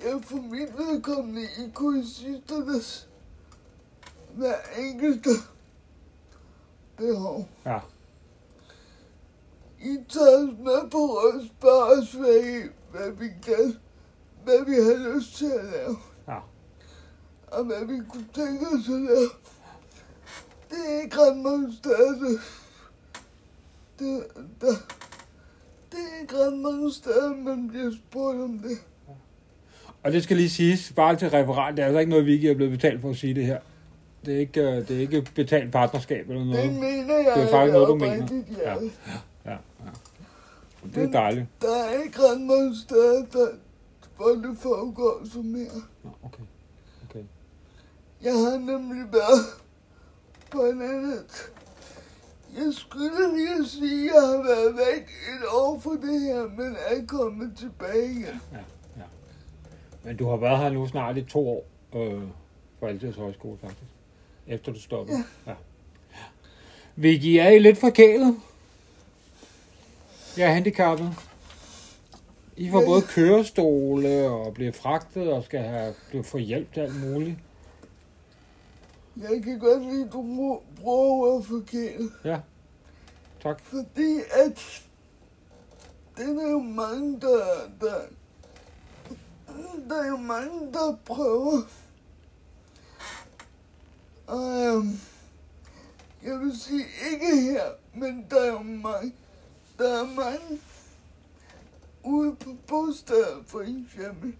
ja, 0.02 0.16
for 0.18 0.36
mit 0.42 0.78
vedkommende 0.78 1.44
i 1.44 1.72
kursisternes 1.74 3.10
hver 4.36 4.56
enkelte 4.78 5.30
behov. 6.98 7.48
ja, 7.66 7.80
I 9.84 9.98
tager 10.10 10.38
os 10.44 10.50
med 10.64 10.90
på 10.92 11.04
at 11.16 11.34
spørge 11.58 11.84
os, 12.02 12.12
hvad, 12.12 12.44
I, 12.44 12.58
hvad 12.92 13.12
vi 13.20 13.28
kan, 13.46 13.76
hvad 14.44 14.66
vi 14.66 14.74
har 14.74 15.16
lyst 15.16 15.36
til 15.38 15.46
at 15.60 15.66
lave, 15.66 15.98
ja. 16.28 16.38
og 17.48 17.64
hvad 17.66 17.86
vi 17.88 18.02
kunne 18.10 18.28
tænke 18.34 18.66
os 18.68 18.88
at 18.90 19.02
lave. 19.02 19.30
Det 20.70 20.80
er 20.90 21.02
ikke 21.04 21.18
ret 21.18 21.38
mange 21.38 21.74
steder, 21.78 22.12
det, 22.12 22.40
det, 24.00 24.24
der, 24.62 24.74
det 25.92 26.00
er 26.16 26.22
ikke 26.22 26.36
ret 26.36 26.58
mange 26.58 26.94
steder, 26.94 27.36
man 27.36 27.68
bliver 27.70 27.92
spurgt 28.10 28.42
om 28.42 28.60
det. 28.60 28.78
Og 30.04 30.12
det 30.12 30.24
skal 30.24 30.38
lige 30.38 30.50
siges, 30.50 30.94
bare 30.96 31.16
til 31.16 31.30
referat, 31.30 31.78
det 31.78 31.82
er 31.82 31.86
altså 31.86 32.00
ikke 32.00 32.10
noget, 32.10 32.26
Vicky 32.26 32.46
er 32.46 32.56
blevet 32.56 32.72
betalt 32.72 33.02
for 33.02 33.10
at 33.10 33.16
sige 33.18 33.34
det 33.36 33.46
her. 33.46 33.60
Det 34.26 34.34
er 34.34 34.40
ikke, 34.40 34.62
øh, 34.62 34.88
det 34.88 34.92
er 34.96 35.00
ikke 35.00 35.28
betalt 35.36 35.72
partnerskab 35.72 36.30
eller 36.30 36.44
Det 36.44 36.48
noget. 36.52 36.74
mener 36.74 37.18
jeg 37.18 37.34
Det 37.36 37.44
er 37.44 37.50
faktisk 37.50 37.74
noget, 37.74 37.88
du 37.88 37.96
mener. 37.96 38.44
Ja. 38.64 38.74
Ja. 38.74 38.78
Ja, 39.46 39.52
ja. 39.52 39.92
Det 40.96 41.04
er 41.04 41.12
dejligt. 41.12 41.46
Der 41.62 41.76
er 41.76 42.04
ikke 42.04 42.20
ret 42.20 42.42
mange 42.42 42.76
steder, 42.78 43.26
der, 43.26 43.48
hvor 44.16 44.30
det 44.30 44.58
foregår 44.58 45.22
som 45.34 45.56
her. 45.56 45.72
Nå, 46.04 46.10
okay. 46.24 46.44
okay. 47.10 47.24
Jeg 48.22 48.34
har 48.34 48.58
nemlig 48.58 49.14
været 49.14 49.46
på 50.52 50.66
en 50.66 50.82
anden. 50.82 51.20
Jeg 52.56 52.74
skulle 52.74 53.38
lige 53.38 53.68
sige, 53.68 54.10
at 54.10 54.16
jeg 54.16 54.22
har 54.22 54.44
været 54.44 54.76
væk 54.78 55.04
et 55.04 55.46
år 55.52 55.80
for 55.80 55.92
det 55.92 56.22
her, 56.22 56.48
men 56.48 56.76
er 56.88 57.06
kommet 57.08 57.58
tilbage 57.58 58.12
igen. 58.12 58.42
Men 60.04 60.18
du 60.18 60.30
har 60.30 60.38
været 60.38 60.58
her 60.58 60.70
nu 60.70 60.88
snart 60.88 61.18
i 61.18 61.22
to 61.22 61.50
år 61.50 61.66
øh, 61.96 62.22
på 62.80 62.86
Altids 62.86 63.16
Højskole, 63.16 63.58
faktisk. 63.62 63.92
Efter 64.48 64.72
du 64.72 64.80
stoppede. 64.80 65.18
Ja. 65.18 65.52
ja. 65.52 65.56
Vicky, 66.96 67.38
er 67.40 67.50
I 67.50 67.60
lidt 67.60 67.78
forkælet? 67.78 68.36
Jeg 70.38 70.50
er 70.50 70.54
handicappet. 70.54 71.14
I 72.58 72.70
får 72.72 72.86
både 72.86 73.02
kørestole 73.02 74.30
og 74.30 74.54
bliver 74.54 74.72
fragtet 74.72 75.32
og 75.34 75.44
skal 75.44 75.60
have, 75.60 75.94
blive 76.10 76.24
få 76.24 76.38
hjælp 76.38 76.74
til 76.74 76.80
alt 76.82 77.02
muligt. 77.10 77.38
Jeg 79.18 79.44
kan 79.44 79.60
godt 79.60 79.82
lide, 79.84 80.06
at 80.06 80.14
du 80.14 80.22
må- 80.22 80.64
bruger 80.82 81.28
ordet 81.28 81.46
forkert, 81.46 82.02
Ja, 82.26 82.40
tak. 83.44 83.60
fordi 83.64 84.20
at 84.46 84.82
det 86.18 86.44
er 86.44 86.52
jo 86.52 86.60
mange, 86.60 87.22
der, 87.22 87.46
der, 87.82 87.94
der 89.90 90.04
er 90.04 90.08
jo 90.08 90.18
mange, 90.18 90.72
der 90.74 90.98
prøver. 91.06 91.62
Og 94.28 94.66
øhm, 94.68 95.00
jeg 96.24 96.40
vil 96.40 96.60
sige 96.60 96.86
ikke 97.12 97.42
her, 97.42 97.64
men 97.94 98.26
der 98.30 98.40
er 98.42 98.52
jo 98.52 98.60
mange, 98.64 99.14
der 99.78 100.00
er 100.00 100.06
mange 100.06 100.60
ude 102.04 102.36
på 102.36 102.56
bosteder 102.68 103.44
for 103.48 103.62
eksempel. 103.62 104.36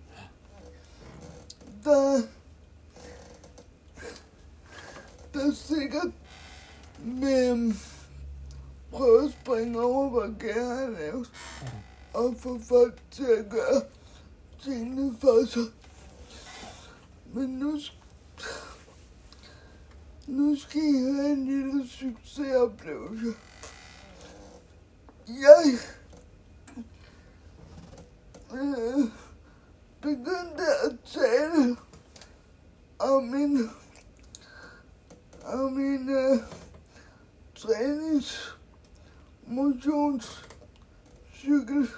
Der, 1.84 2.22
der 5.34 5.54
sikkert 5.54 6.12
vil 7.00 7.76
prøve 8.92 9.26
at 9.26 9.32
springe 9.32 9.82
over, 9.82 10.10
hvad 10.10 10.40
Gær 10.40 10.76
har 10.76 10.90
lavet, 10.90 11.32
og 12.14 12.36
få 12.40 12.60
folk 12.60 13.02
til 13.12 13.26
at 13.26 13.50
gøre 13.50 13.82
tingene 14.64 15.16
for 15.22 15.46
sig. 15.46 15.64
Men 17.34 17.50
nu, 17.50 17.80
nu 20.28 20.56
skal 20.56 20.82
I 20.82 21.14
have 21.14 21.30
en 21.30 21.46
lille 21.46 21.88
succesoplevelse. 21.88 23.34
Jeg 25.28 25.78
øh, 28.54 29.00
begyndte 30.02 30.64
at 30.86 30.98
tale 31.06 31.78
om 33.00 33.24
min 33.24 33.70
om 35.46 35.74
min 35.74 36.10
øh, 36.10 36.38
trænings 37.56 38.58
motionscykel 39.48 41.90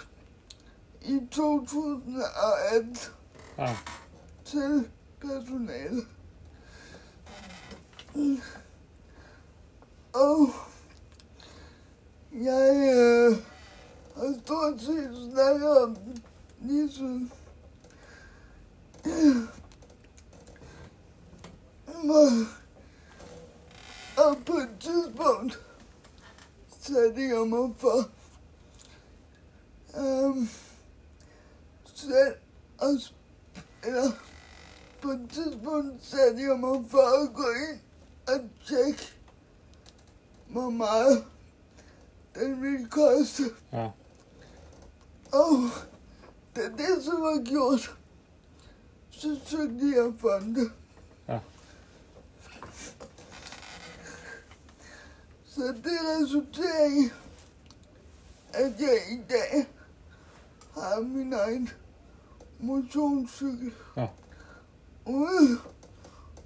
i 1.01 1.19
2018 1.31 2.97
Ja. 3.57 3.77
til 4.45 4.89
personale. 5.21 6.01
Og 10.13 10.49
jeg 12.33 12.93
øh, 12.95 13.37
har 14.15 14.39
stort 14.45 14.81
set 14.81 15.31
snakket 15.33 15.81
om 15.81 15.95
den 15.95 16.23
lige 16.61 16.91
siden. 16.91 17.31
Og- 21.85 22.47
Og 24.17 24.37
på 24.45 24.53
et 24.53 24.69
tidspunkt 24.79 25.59
satte 26.81 27.21
jeg 27.21 27.47
mig 27.47 27.75
for 27.77 28.09
um, 29.99 30.49
selv 31.85 32.35
at 32.81 32.87
sp- 32.89 33.13
eller 33.83 34.11
på 35.01 35.07
et 35.09 35.29
tidspunkt 35.33 36.05
satte 36.05 36.41
jeg 36.41 36.59
mig 36.59 36.85
for 36.89 37.23
at 37.23 37.33
gå 37.35 37.43
ind 37.71 37.79
og 38.27 38.49
tjekke, 38.67 39.13
hvor 40.47 40.69
meget 40.69 41.25
den 42.35 42.61
ville 42.61 42.87
koste. 42.89 43.43
Ja. 43.73 43.89
Og 45.33 45.69
da 46.55 46.61
det 46.61 47.03
så 47.03 47.11
var 47.11 47.43
gjort, 47.43 47.97
så 49.11 49.39
søgte 49.45 49.91
jeg 49.95 50.13
fonde. 50.19 50.69
Ja. 51.27 51.39
Så 55.45 55.61
det 55.67 55.99
resulterer 56.21 56.85
i, 56.85 57.09
at 58.53 58.73
jeg 58.79 58.99
i 59.11 59.21
dag 59.29 59.67
har 60.73 61.01
min 61.01 61.33
egen 61.33 61.69
motionscykel. 62.59 63.73
Ja. 63.97 64.07
Uden 65.05 65.59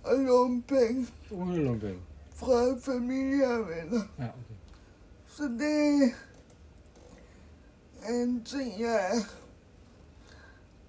at 0.07 0.19
låne 0.19 0.61
penge 0.61 1.07
Uden 1.31 1.51
at 1.53 1.59
låne 1.59 1.79
penge. 1.79 2.01
fra 2.35 2.79
familie 2.94 3.48
og 3.48 3.68
venner. 3.68 4.01
Ja, 4.20 4.24
okay. 4.24 4.55
Så 5.27 5.44
det 5.44 6.03
er 6.03 6.09
en 8.09 8.43
ting, 8.43 8.74
jeg 8.79 8.95
er 9.11 9.19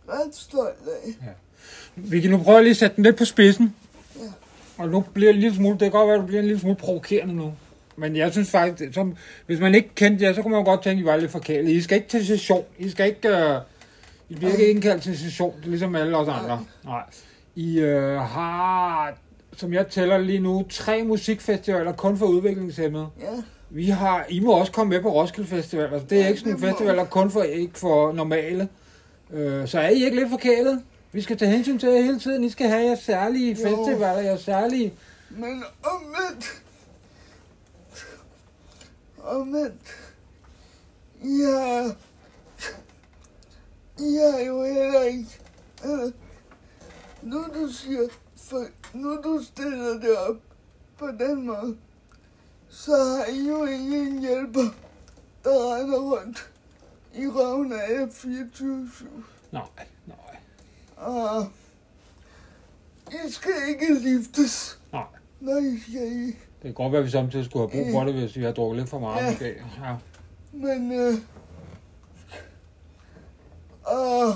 ret 0.08 0.34
stolt 0.34 0.88
af. 1.04 1.34
Vi 1.96 2.20
kan 2.20 2.30
nu 2.30 2.38
prøve 2.38 2.62
lige 2.62 2.70
at 2.70 2.76
sætte 2.76 2.96
den 2.96 3.04
lidt 3.04 3.16
på 3.16 3.24
spidsen. 3.24 3.74
Ja. 4.16 4.20
Og 4.78 4.88
nu 4.88 5.04
bliver 5.14 5.32
en 5.32 5.38
lille 5.38 5.56
smule, 5.56 5.72
det 5.72 5.80
kan 5.80 5.90
godt 5.90 6.06
være, 6.06 6.14
at 6.14 6.20
det 6.20 6.26
bliver 6.26 6.40
en 6.40 6.46
lille 6.46 6.60
smule 6.60 6.76
provokerende 6.76 7.34
nu. 7.34 7.54
Men 7.96 8.16
jeg 8.16 8.32
synes 8.32 8.50
faktisk, 8.50 8.94
som, 8.94 9.16
hvis 9.46 9.60
man 9.60 9.74
ikke 9.74 9.90
kendte 9.94 10.24
jer, 10.24 10.32
så 10.32 10.42
kunne 10.42 10.54
man 10.54 10.64
godt 10.64 10.82
tænke, 10.82 11.00
at 11.00 11.02
I 11.02 11.06
var 11.06 11.16
lidt 11.16 11.30
forkælet. 11.30 11.70
I 11.70 11.80
skal 11.80 11.96
ikke 11.96 12.08
til 12.08 12.26
session. 12.26 12.64
I 12.78 12.88
skal 12.88 13.06
ikke, 13.06 13.28
uh, 13.28 13.62
I 14.28 14.34
bliver 14.34 14.52
ikke 14.52 14.70
indkaldt 14.70 15.02
til 15.02 15.18
session. 15.18 15.54
Det 15.56 15.66
ligesom 15.66 15.94
alle 15.94 16.16
os 16.16 16.28
andre. 16.28 16.64
Nej. 16.84 17.02
I 17.54 17.82
uh, 17.82 18.14
har, 18.14 19.14
som 19.56 19.72
jeg 19.72 19.86
tæller 19.86 20.18
lige 20.18 20.38
nu, 20.38 20.66
tre 20.70 21.04
musikfestivaler 21.04 21.92
kun 21.92 22.16
for 22.16 22.26
udviklingshemmede. 22.26 23.08
Ja, 23.20 23.42
Vi 23.70 23.86
har, 23.86 24.26
I 24.28 24.40
må 24.40 24.52
også 24.52 24.72
komme 24.72 24.90
med 24.90 25.02
på 25.02 25.08
Roskilde 25.14 25.48
Festival. 25.48 25.84
Altså, 25.92 26.06
det 26.10 26.18
er 26.18 26.22
Ja, 26.22 26.28
ikke 26.28 26.40
sådan 26.40 26.52
det 26.52 26.60
nogle 26.60 26.72
må. 26.72 26.78
festivaler 26.78 27.04
kun 27.04 27.30
for, 27.30 27.42
ikke 27.42 27.78
for 27.78 28.12
normale. 28.12 28.68
Øh, 29.32 29.68
så 29.68 29.80
er 29.80 29.88
I 29.88 30.04
ikke 30.04 30.16
lidt 30.16 30.30
forkælet? 30.30 30.82
Vi 31.12 31.20
skal 31.20 31.38
tage 31.38 31.50
hensyn 31.50 31.78
til 31.78 31.88
jer 31.88 32.02
hele 32.02 32.18
tiden. 32.20 32.44
I 32.44 32.48
skal 32.50 32.68
have 32.68 32.84
jeres 32.84 32.98
særlige 32.98 33.48
Jo. 33.50 33.54
festivaler, 33.68 34.20
jeres 34.20 34.40
særlige... 34.40 34.94
men 35.30 35.64
omvendt, 35.82 36.62
omvendt, 39.24 39.82
har, 41.22 41.94
I 43.98 44.16
har 44.32 44.40
jo 44.46 44.64
heller 44.64 45.02
ikke, 45.02 45.26
øh, 45.84 46.12
nu 47.22 47.38
du 47.54 47.72
siger, 47.72 48.00
for, 48.36 48.64
nu 48.94 49.16
du 49.24 49.40
stiller 49.44 49.92
det 50.00 50.16
op 50.28 50.36
på 50.98 51.06
den 51.06 51.46
måde, 51.46 51.76
så 52.70 52.92
har 52.92 53.24
I 53.34 53.48
jo 53.48 53.64
ingen 53.64 54.20
hjælper, 54.20 54.60
der 55.44 55.74
render 55.76 55.98
rundt 55.98 56.50
i 57.14 57.26
røven 57.26 57.72
af 57.72 57.76
jer 57.90 58.06
24-7. 58.06 59.04
Nej, 59.52 59.62
nej, 60.06 60.16
Og 60.96 61.46
I 63.08 63.30
skal 63.30 63.52
ikke 63.68 63.94
liftes, 63.94 64.78
nej. 64.92 65.04
når 65.40 65.56
I 65.56 65.78
skal 65.80 66.12
i. 66.12 66.26
Det 66.26 66.36
kan 66.62 66.74
godt 66.74 66.92
være, 66.92 66.98
at 66.98 67.04
vi 67.06 67.10
samtidig 67.10 67.44
skulle 67.44 67.70
have 67.70 67.82
brug 67.84 67.92
for 67.92 68.04
det, 68.04 68.14
hvis 68.14 68.36
vi 68.36 68.42
har 68.44 68.52
drukket 68.52 68.78
lidt 68.78 68.88
for 68.90 68.98
meget 68.98 69.24
Ja. 69.24 69.30
måske. 69.30 69.62
Ja. 69.82 69.96
Men 70.52 70.92
øh, 70.92 71.14
og 73.84 74.32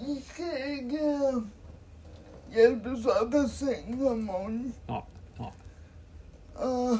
I 0.00 0.22
skal 0.26 0.70
ikke 0.70 0.98
øh, 1.04 1.42
hjælpes 2.52 3.06
op 3.06 3.34
af 3.34 3.48
sengen 3.48 4.06
om 4.06 4.18
morgenen. 4.18 4.74
Nej, 4.88 4.96
nej. 4.96 5.00
Og 6.58 6.98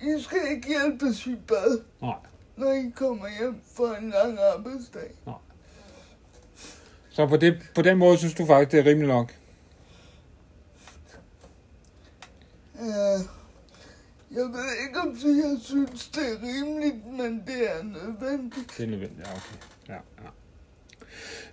I 0.00 0.22
skal 0.22 0.38
ikke 0.50 0.68
hjælpes 0.68 1.26
i 1.26 1.34
bad, 1.34 1.80
Nej. 2.02 2.14
når 2.56 2.72
I 2.72 2.92
kommer 2.96 3.26
hjem 3.40 3.60
fra 3.74 3.98
en 3.98 4.10
lang 4.10 4.38
arbejdsdag. 4.54 5.10
Så 7.10 7.26
på, 7.26 7.36
det, 7.36 7.62
på 7.74 7.82
den 7.82 7.98
måde 7.98 8.18
synes 8.18 8.34
du 8.34 8.46
faktisk, 8.46 8.72
det 8.72 8.80
er 8.80 8.90
rimeligt 8.90 9.08
nok? 9.08 9.34
Øh, 12.80 13.20
jeg 14.30 14.44
ved 14.44 14.64
ikke, 14.86 15.00
om 15.00 15.08
jeg 15.24 15.58
synes, 15.62 16.08
det 16.08 16.22
er 16.22 16.42
rimeligt, 16.42 17.06
men 17.06 17.42
det 17.46 17.70
er 17.70 17.82
nødvendigt. 17.82 18.74
Det 18.76 18.84
er 18.84 18.90
nødvendigt, 18.90 19.28
ja, 19.28 19.32
okay. 19.32 19.56
Ja, 19.88 19.94
ja. 19.94 20.28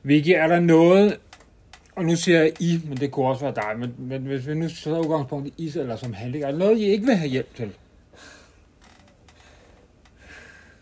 Vicky, 0.04 0.30
er 0.30 0.48
der 0.48 0.60
noget, 0.60 1.20
og 1.96 2.06
nu 2.06 2.16
siger 2.16 2.40
jeg 2.40 2.52
I, 2.62 2.82
men 2.90 2.98
det 2.98 3.12
kunne 3.12 3.28
også 3.28 3.46
være 3.46 3.56
dig, 3.56 3.80
men, 3.80 3.96
men 3.98 4.22
hvis 4.22 4.48
vi 4.48 4.54
nu 4.56 4.70
tager 4.70 5.00
udgangspunkt 5.00 5.48
i 5.48 5.54
I 5.58 5.80
eller 5.80 5.96
som 5.96 6.14
handicap, 6.14 6.54
er 6.54 6.58
noget, 6.58 6.78
I 6.78 6.84
ikke 6.84 7.06
vil 7.06 7.16
have 7.16 7.30
hjælp 7.30 7.56
til? 7.56 7.72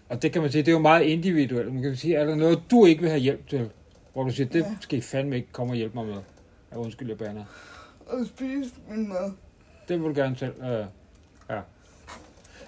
Og 0.10 0.22
det 0.22 0.32
kan 0.32 0.42
man 0.42 0.52
sige, 0.52 0.62
det 0.62 0.68
er 0.68 0.72
jo 0.76 0.80
meget 0.80 1.04
individuelt. 1.04 1.74
Man 1.74 1.84
kan 1.84 1.96
sige, 1.96 2.16
er 2.16 2.26
der 2.26 2.36
noget, 2.36 2.62
du 2.72 2.86
ikke 2.86 3.02
vil 3.02 3.10
have 3.10 3.22
hjælp 3.22 3.48
til? 3.48 3.70
Hvor 4.14 4.24
du 4.24 4.30
siger, 4.30 4.48
det 4.50 4.60
Ja. 4.60 4.66
skal 4.82 4.98
I 4.98 5.02
fandme 5.02 5.36
ikke 5.36 5.48
komme 5.52 5.74
og 5.74 5.78
hjælpe 5.78 5.96
mig 5.98 6.06
med. 6.06 6.16
Ja, 6.72 6.78
undskyld, 6.78 7.08
jeg 7.10 7.18
baner. 7.18 7.44
Og 8.06 8.26
spise 8.28 8.70
min 8.90 9.10
mad. 9.10 9.32
Det 9.88 10.00
vil 10.02 10.10
du 10.10 10.14
gerne 10.22 10.36
selv. 10.36 10.54
Øh, 10.64 10.86
ja. 11.50 11.60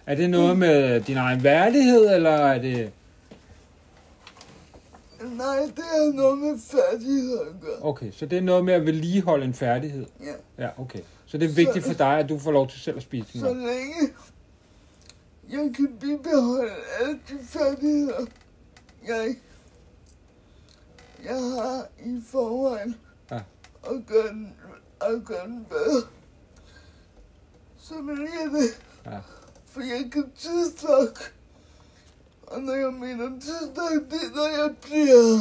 Er 0.06 0.16
det 0.16 0.30
noget 0.30 0.58
med 0.58 1.02
din 1.02 1.18
egen 1.18 1.44
værdighed, 1.44 2.16
eller 2.16 2.30
er 2.30 2.62
det... 2.62 2.92
Nej, 5.38 5.60
det 5.76 5.80
er 5.80 6.14
noget 6.14 6.38
med 6.38 6.60
færdighed 6.60 7.40
at 7.40 7.62
gøre. 7.62 7.78
Okay, 7.86 8.12
så 8.12 8.26
det 8.26 8.38
er 8.38 8.42
noget 8.42 8.66
med 8.66 8.74
at 8.74 8.86
vedligeholde 8.86 9.46
en 9.46 9.54
færdighed. 9.54 10.06
Ja. 10.24 10.64
Ja, 10.66 10.70
okay. 10.82 11.00
Så 11.26 11.38
det 11.38 11.50
er 11.50 11.54
vigtigt 11.54 11.86
for 11.86 11.94
dig, 11.94 12.20
at 12.20 12.30
du 12.30 12.40
får 12.40 12.52
lov 12.52 12.68
til 12.70 12.80
selv 12.82 12.98
at 12.98 13.04
spise 13.04 13.34
din 13.34 13.42
Så 13.42 13.54
længe 13.54 14.14
jeg 15.50 15.72
kan 15.76 15.98
bibeholde 16.00 16.72
alle 17.00 17.20
de 17.30 17.38
færdigheder, 17.44 18.26
jeg, 19.08 19.36
jeg 21.24 21.36
har 21.36 21.88
i 22.06 22.22
forvejen, 22.28 22.96
Ja. 23.32 23.40
og 23.84 24.02
gøre 24.08 24.28
den, 24.28 24.54
og 25.00 25.22
gøre 25.26 25.48
den 25.48 25.66
bedre, 25.70 26.02
så 27.78 27.94
vil 28.02 28.20
jeg 28.20 28.52
det. 28.62 28.82
Ja. 29.12 29.18
For 29.66 29.82
jeg 29.82 30.12
kan 30.12 30.32
tidsnok. 30.38 31.34
Og 32.48 32.62
når 32.62 32.74
jeg 32.74 32.94
mener 32.94 33.40
tidsnok, 33.40 34.12
det 34.12 34.14
er, 34.14 34.36
når 34.36 34.64
jeg 34.64 34.76
bliver 34.82 35.40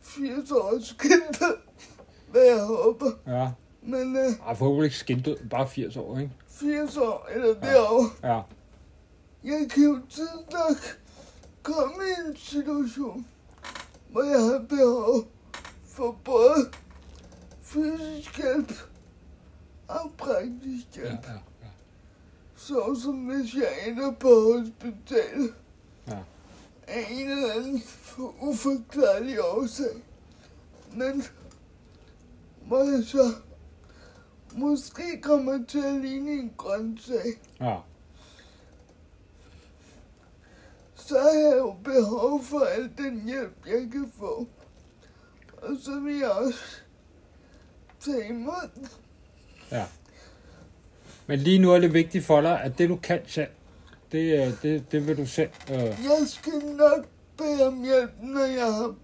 80 0.00 0.50
år 0.52 0.78
skændt, 0.82 1.42
hvad 2.30 2.42
jeg 2.42 2.64
håber. 2.64 3.10
Ja. 3.26 3.50
Men 3.82 4.16
øh, 4.16 4.46
Ej, 4.46 4.54
forhåbentlig 4.54 4.84
ikke 4.84 4.96
skindød, 4.96 5.36
bare 5.50 5.68
80 5.68 5.96
år, 5.96 6.18
ikke? 6.18 6.32
80 6.48 6.96
år 6.96 7.28
eller 7.34 7.54
derovre, 7.60 8.10
Ja. 8.22 8.40
jeg 9.44 9.70
kan 9.70 9.82
jo 9.84 10.00
tids 10.10 10.52
nok 10.52 10.76
komme 11.62 11.94
i 12.04 12.28
en 12.30 12.36
situation, 12.36 13.26
hvor 14.10 14.22
jeg 14.22 14.40
har 14.42 14.64
behov 14.68 15.24
for 15.88 16.16
både 16.24 16.70
fysisk 17.62 18.36
hjælp 18.36 18.72
og 19.88 20.10
praktisk 20.18 20.86
Ja, 20.96 21.00
hjælp. 21.02 21.26
ja, 21.26 21.32
ja. 21.32 21.68
Så 22.56 23.00
som 23.02 23.14
hvis 23.14 23.54
jeg 23.54 23.68
ender 23.88 24.12
på 24.12 24.28
hospitalet 24.28 25.54
Ja. 26.08 26.18
af 26.86 27.06
en 27.10 27.30
eller 27.30 27.54
anden 27.54 27.82
uforklarlig 28.40 29.44
årsag. 29.44 30.02
Men 30.92 31.24
hvor 32.60 32.78
jeg 32.78 33.04
så 33.04 33.32
måske 34.56 35.20
kommer 35.22 35.64
til 35.68 35.84
at 35.84 35.94
ligne 36.00 36.32
en 36.32 36.52
grøntsag, 36.56 37.40
ja. 37.60 37.76
så 40.94 41.18
har 41.18 41.48
jeg 41.48 41.58
jo 41.58 41.76
behov 41.84 42.44
for 42.44 42.60
al 42.60 42.90
den 42.98 43.24
hjælp, 43.28 43.66
jeg 43.66 43.88
kan 43.92 44.12
få. 44.18 44.48
Og 45.62 45.76
så 45.82 46.00
vil 46.00 46.18
jeg 46.18 46.30
også 46.30 46.64
tage 48.00 48.28
imod 48.28 48.88
ja. 49.72 49.84
Men 51.26 51.38
lige 51.38 51.58
nu 51.58 51.72
er 51.72 51.78
det 51.78 51.92
vigtigt 51.92 52.24
for 52.24 52.40
dig, 52.40 52.62
at 52.62 52.78
det 52.78 52.88
du 52.88 52.96
kan 52.96 53.20
selv, 53.26 53.50
det, 54.12 54.58
det, 54.62 54.92
det 54.92 55.06
vil 55.06 55.16
du 55.16 55.26
selv. 55.26 55.50
Øh, 55.70 55.76
Jeg 55.80 56.22
skal 56.26 56.52
nok 56.52 57.06
bede 57.38 57.66
om 57.66 57.82
hjælp, 57.84 58.10
når 58.22 58.44
jeg 58.44 58.74
har 58.74 58.94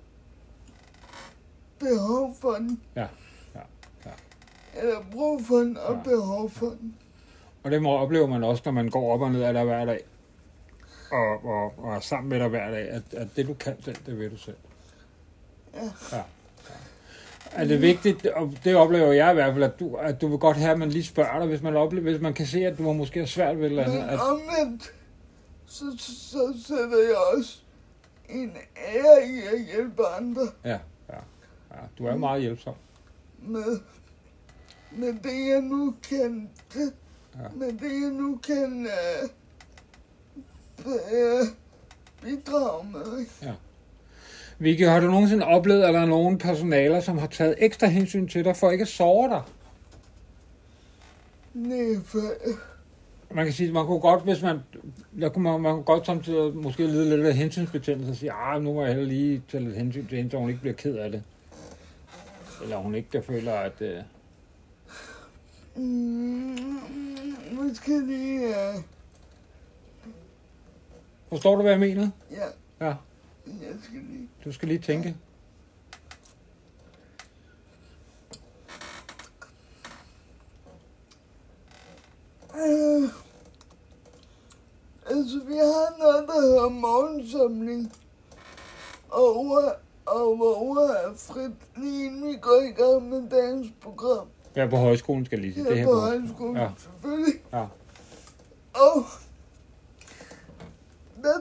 behov 1.79 2.37
for 2.41 2.53
den. 2.53 2.81
Ja, 2.97 3.07
ja, 3.55 3.61
ja. 4.07 4.11
Eller 4.81 5.01
brug 5.13 5.41
for 5.47 5.57
den 5.57 5.77
og 5.77 5.95
Ja. 5.95 6.03
behov 6.03 6.51
for 6.51 6.67
den. 6.67 6.95
og 7.65 7.71
det 7.71 7.83
må 7.83 7.91
oplever 7.97 8.27
man 8.27 8.45
også, 8.45 8.63
når 8.65 8.73
man 8.73 8.89
går 8.89 9.13
op 9.15 9.21
og 9.21 9.33
ned 9.33 9.43
af 9.43 9.53
dig 9.53 9.65
hver 9.65 9.85
dag. 9.85 10.01
Og, 11.13 11.45
og, 11.45 11.75
og 11.79 11.95
er 11.95 12.01
sammen 12.01 12.29
med 12.29 12.39
dig 12.41 12.49
hver 12.49 12.71
dag, 12.71 12.89
at, 12.91 13.03
at 13.17 13.29
det 13.37 13.47
du 13.47 13.55
kan 13.55 13.83
selv, 13.83 13.97
det 14.07 14.19
vil 14.19 14.31
du 14.31 14.37
selv. 14.37 14.57
Ja. 15.75 16.17
ja. 16.17 16.23
Er 17.55 17.65
det 17.65 17.83
vigtigt, 17.83 18.27
og 18.27 18.53
det 18.65 18.77
oplever 18.77 19.13
jeg 19.13 19.31
i 19.31 19.35
hvert 19.35 19.53
fald, 19.53 19.65
at 19.65 19.81
du, 19.81 19.95
at 19.97 20.21
du 20.21 20.29
vil 20.29 20.39
godt 20.39 20.57
have, 20.57 20.73
at 20.73 20.79
man 20.79 20.89
lige 20.91 21.05
spørger 21.05 21.39
dig, 21.39 21.49
hvis 21.49 21.63
man, 21.63 21.77
oplever, 21.77 22.03
hvis 22.11 22.21
man 22.21 22.35
kan 22.35 22.47
se, 22.47 22.67
at 22.67 22.79
du 22.79 22.93
måske 22.93 23.19
har 23.21 23.27
svært 23.27 23.57
ved 23.59 23.65
et 23.65 23.71
eller 23.71 23.85
andet. 23.85 24.01
Men 24.01 24.19
omvendt, 24.21 24.93
så, 25.67 25.85
så 25.99 26.55
sætter 26.67 26.99
jeg 27.09 27.17
også 27.37 27.59
en 28.29 28.53
ære 28.77 29.27
i 29.27 29.39
at 29.57 29.65
hjælpe 29.75 30.03
andre 30.07 30.43
ja, 30.65 30.79
ja, 31.11 31.19
ja, 31.71 31.81
du 31.99 32.07
er 32.07 32.17
meget 32.17 32.43
hjælpsom. 32.43 32.75
med, 33.39 33.81
med 34.93 35.13
det, 35.13 35.49
jeg 35.53 35.61
nu 35.61 35.95
kan, 36.09 36.51
Ja. 37.43 37.49
med 37.57 37.73
det, 37.73 38.03
jeg 38.03 38.11
nu 38.13 38.37
kan 38.37 38.87
uh, 38.87 39.29
uh, 40.87 41.47
bidrage 42.23 42.87
med. 42.93 43.19
ikke? 43.21 43.33
Vicky, 44.59 44.83
har 44.87 45.01
du 45.01 45.07
nogensinde 45.07 45.45
oplevet, 45.45 45.83
at 45.83 45.95
der 45.95 46.01
er 46.01 46.07
nogen 46.07 46.39
personaler, 46.39 47.01
som 47.01 47.19
har 47.19 47.27
taget 47.27 47.55
ekstra 47.59 47.87
hensyn 47.87 48.29
til 48.29 48.45
dig, 48.45 48.57
for 48.57 48.71
ikke 48.71 48.83
at 48.83 48.89
såre 48.89 49.29
dig? 49.29 49.43
Nej, 51.55 52.03
for 52.05 52.19
Man 53.35 53.45
kan 53.45 53.55
sige, 53.55 53.73
man 53.73 53.87
kunne 53.87 54.01
godt, 54.01 54.23
hvis 54.23 54.43
man, 54.43 54.59
der 55.21 55.29
kunne 55.29 55.45
man, 55.45 55.61
man 55.61 55.73
kunne 55.73 55.85
godt 55.85 56.07
samtidig 56.07 56.57
måske 56.57 56.87
lide 56.87 57.17
lidt 57.17 57.27
af 57.27 57.35
hensynsbetændelse 57.35 58.11
og 58.11 58.17
sige, 58.17 58.33
ah, 58.33 58.63
nu 58.63 58.73
må 58.73 58.85
jeg 58.85 58.95
heller 58.95 59.09
lige 59.09 59.43
tage 59.49 59.65
lidt 59.65 59.77
hensyn 59.77 60.07
til 60.07 60.17
hende, 60.17 60.31
så 60.31 60.39
hun 60.39 60.49
ikke 60.49 60.61
bliver 60.61 60.75
ked 60.75 60.97
af 60.97 61.11
det. 61.11 61.23
Eller 62.63 62.77
hun 62.77 62.95
ikke 62.95 63.09
der 63.13 63.23
føler, 63.23 63.53
at... 63.53 63.81
Øh, 63.81 63.97
mm, 65.77 66.59
måske 67.53 68.07
lige, 68.07 68.49
uh, 68.49 68.83
forstår 71.29 71.57
du, 71.57 71.63
hvad 71.63 71.71
jeg 71.73 71.81
mener? 71.81 72.09
ja, 72.31 72.87
Ja, 72.87 72.95
jeg 73.47 73.75
skal 73.83 74.01
lige. 74.11 74.29
du 74.45 74.53
skal 74.53 74.69
lige 74.69 74.81
tænke. 74.81 75.17
Uh, 82.55 83.09
altså, 85.07 85.41
vi 85.47 85.55
har 85.55 85.99
noget, 85.99 86.25
der 86.29 86.41
hedder 86.41 86.69
morgensamling. 86.69 87.93
Og 89.09 89.45
uger, 89.45 89.71
og 90.07 90.37
hvor 90.37 90.79
er 90.91 91.15
frit, 91.17 91.53
lige 91.77 92.07
inden 92.07 92.27
vi 92.29 92.37
går 92.41 92.61
i 92.61 92.71
gang 92.83 93.09
med 93.09 93.31
dagens 93.31 93.67
program. 93.83 94.27
Ja, 94.57 94.67
på 94.67 94.77
højskolen 94.77 95.25
skal 95.27 95.39
lige 95.39 95.55
sige. 95.55 95.65
Her, 95.65 95.71
Det 95.71 95.79
her 95.79 95.87
på 95.87 95.95
højskolen, 96.01 96.57
Ja. 96.57 96.63
ja. 96.63 96.71
selvfølgelig. 96.79 97.35
Ja. 97.53 97.67
Og 98.75 99.05
der, 101.23 101.33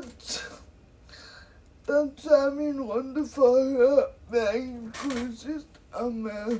der 1.87 2.09
tager 2.17 2.55
vi 2.55 2.63
en 2.63 2.81
runde 2.81 3.27
for 3.27 3.55
at 3.55 3.71
høre 3.71 4.03
hvad 4.29 4.55
en 4.55 4.93
kursist, 4.95 5.67
om 5.93 6.25
uh, 6.25 6.55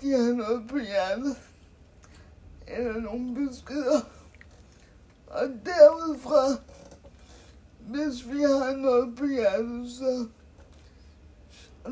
de 0.00 0.10
har 0.10 0.32
noget 0.32 0.68
på 0.68 0.78
hjertet. 0.78 1.36
Eller 2.66 3.00
nogle 3.00 3.34
beskeder. 3.34 4.00
Og 5.26 5.48
derudfra, 5.64 6.62
hvis 7.80 8.28
vi 8.28 8.42
har 8.42 8.76
noget 8.76 9.16
på 9.16 9.26
hjertet, 9.26 9.90
så, 9.90 10.26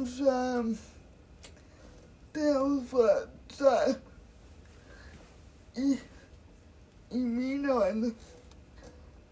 så 0.07 0.59
um, 0.59 0.79
derudfra, 2.35 3.09
så 3.49 3.95
i 5.77 5.99
i 7.15 7.19
mine 7.19 7.73
øjne, 7.73 8.15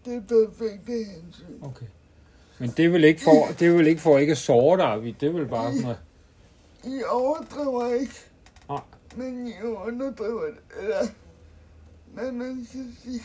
det 0.05 0.15
er 0.15 0.21
perfekte 0.21 1.03
hensyn. 1.03 1.63
Okay. 1.63 1.85
Men 2.63 2.71
det 2.77 2.85
er 2.85 2.89
vel 2.89 3.03
ikke 3.03 3.21
for, 3.21 3.47
det 3.59 3.67
er 3.67 3.71
vel 3.71 3.87
ikke 3.87 4.01
for 4.01 4.17
ikke 4.17 4.31
at 4.31 4.37
såre 4.37 4.77
dig, 4.77 5.03
Vi- 5.03 5.15
det 5.19 5.29
er 5.29 5.33
vel 5.33 5.47
bare 5.47 5.71
sådan 5.71 5.81
noget. 5.81 5.97
I 6.83 7.03
overdriver 7.09 7.93
ikke, 7.93 8.13
Nej. 8.69 8.81
men 9.15 9.47
I 9.47 9.61
underdriver 9.61 10.45
det. 10.45 10.57
Eller, 10.79 11.07
hvad 12.13 12.31
man 12.31 12.65
skal 12.69 12.85
sige. 13.03 13.21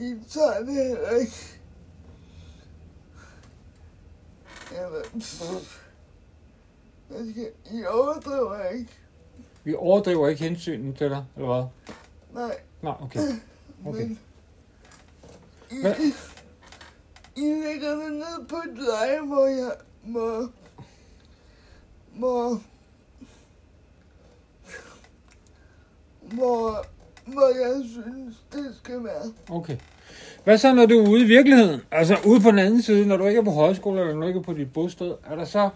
I 0.00 0.14
tager 0.28 0.58
det 0.58 0.74
heller 0.74 1.10
ikke. 1.10 1.32
Hvad? 4.70 5.02
Hvad 7.08 7.30
skal, 7.32 7.48
I 7.72 7.84
overdriver 7.86 8.68
ikke. 8.68 8.90
Vi 9.64 9.74
overdriver 9.74 10.28
ikke 10.28 10.42
hensynen 10.44 10.94
til 10.94 11.10
dig, 11.10 11.24
eller 11.36 11.48
hvad? 11.54 11.64
Nej, 12.42 12.56
Nej, 12.82 12.94
okay. 13.00 13.20
Okay. 13.86 14.00
men... 14.00 14.18
I? 15.70 16.12
I 17.36 17.40
lægger 17.40 17.90
det 17.90 18.12
ned 18.12 18.46
på 18.48 18.56
et 18.56 18.78
leje, 18.78 19.20
hvor 19.20 19.46
jeg 19.46 19.72
må... 20.04 20.48
Hvor... 22.14 22.60
Hvor, 26.20 26.86
hvor 27.26 27.48
jeg 27.48 27.82
synes, 27.84 28.36
det 28.52 28.76
skal 28.82 29.04
være. 29.04 29.32
Okay. 29.50 29.76
Hvad 30.44 30.58
så, 30.58 30.74
når 30.74 30.86
du 30.86 31.04
er 31.04 31.08
ude 31.08 31.22
i 31.22 31.26
virkeligheden? 31.26 31.80
Altså 31.90 32.16
ude 32.26 32.40
på 32.40 32.50
den 32.50 32.58
anden 32.58 32.82
side, 32.82 33.06
når 33.06 33.16
du 33.16 33.26
ikke 33.26 33.40
er 33.40 33.44
på 33.44 33.50
højskole, 33.50 34.00
eller 34.00 34.14
når 34.14 34.20
du 34.20 34.26
ikke 34.26 34.38
er 34.38 34.42
på 34.42 34.52
dit 34.52 34.72
bosted, 34.72 35.14
er 35.30 35.34
der 35.36 35.44
så, 35.44 35.70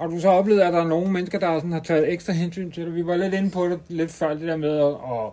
har 0.00 0.06
du 0.06 0.20
så 0.20 0.28
oplevet, 0.28 0.60
at 0.60 0.72
der 0.72 0.80
er 0.80 0.88
nogle 0.88 1.12
mennesker, 1.12 1.38
der 1.38 1.58
sådan 1.58 1.72
har 1.72 1.80
taget 1.80 2.12
ekstra 2.12 2.32
hensyn 2.32 2.70
til 2.70 2.84
dig? 2.84 2.94
Vi 2.94 3.06
var 3.06 3.16
lidt 3.16 3.34
inde 3.34 3.50
på 3.50 3.68
det 3.68 3.80
lidt 3.88 4.10
før, 4.10 4.34
det 4.34 4.48
der 4.48 4.56
med 4.56 4.78
at, 4.78 4.86
at, 4.86 5.32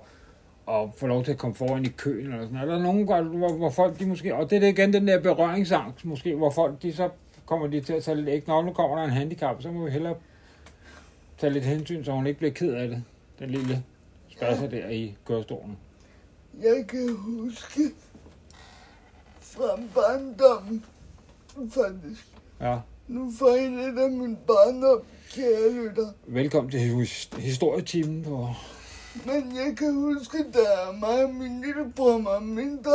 at 0.70 0.90
få 0.98 1.08
lov 1.08 1.24
til 1.24 1.32
at 1.32 1.38
komme 1.38 1.56
foran 1.56 1.86
i 1.86 1.90
køen, 1.90 2.26
eller 2.26 2.42
sådan 2.46 2.58
Er 2.58 2.66
der 2.66 2.80
nogen, 2.80 3.04
hvor, 3.06 3.22
hvor- 3.22 3.54
hvor 3.58 3.70
folk 3.70 4.00
de 4.00 4.06
måske, 4.06 4.36
og 4.36 4.50
det 4.50 4.56
er 4.56 4.60
det 4.60 4.68
igen 4.68 4.94
den 4.94 5.08
der 5.08 5.20
berøringsangst, 5.22 6.06
måske, 6.06 6.36
hvor 6.36 6.50
folk 6.52 6.82
de 6.82 6.94
så 6.94 7.10
kommer 7.46 7.68
de 7.68 7.82
til 7.82 7.94
at 7.94 8.04
tage 8.04 8.16
lidt 8.18 8.30
ekstra, 8.30 8.54
Nå, 8.62 8.68
nu 8.68 8.74
kommer 8.74 8.98
der 8.98 9.04
en 9.04 9.10
handicap, 9.10 9.62
så 9.62 9.72
må 9.72 9.86
vi 9.86 9.92
hellere 9.92 10.16
tage 11.38 11.54
lidt 11.54 11.66
hensyn, 11.66 12.04
så 12.04 12.12
hun 12.12 12.28
ikke 12.28 12.38
bliver 12.38 12.54
ked 12.54 12.74
af 12.74 12.88
det, 12.88 13.04
den 13.40 13.50
lille 13.50 13.84
spasser 14.30 14.70
der 14.70 14.90
i 14.90 15.16
kørestolen. 15.26 15.78
Jeg 16.62 16.86
kan 16.88 17.16
huske 17.18 17.82
fra 19.42 19.80
barndommen, 19.96 20.86
faktisk. 21.72 22.28
Ja. 22.62 22.78
Nu 23.08 23.32
får 23.40 23.56
I 23.56 23.68
lidt 23.68 24.00
af 24.00 24.12
min 24.12 24.38
barndom, 24.48 25.02
kære 25.32 25.74
lytter. 25.74 26.08
Velkommen 26.28 26.72
til 26.72 26.80
his- 26.80 27.40
historietimen 27.42 28.24
på... 28.24 28.48
Men 29.26 29.56
jeg 29.56 29.78
kan 29.78 29.94
huske, 29.94 30.38
da 30.54 30.92
mig 31.00 31.24
og 31.24 31.34
min 31.34 31.62
lillebror 31.62 32.22
var 32.22 32.40
mindre, 32.40 32.92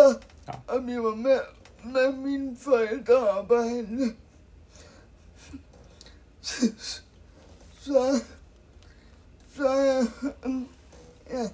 Ja. 0.47 0.53
ja. 0.53 0.75
og 0.75 0.87
vi 0.87 0.97
var 0.97 1.15
med, 1.15 1.39
med 1.85 2.13
mine 2.13 2.57
forældre 2.61 3.29
op 3.29 3.51
og 3.51 3.65
handle. 3.65 4.13
Så, 6.43 8.21
så, 9.57 9.69
jeg, 9.75 10.07
ja, 11.33 11.45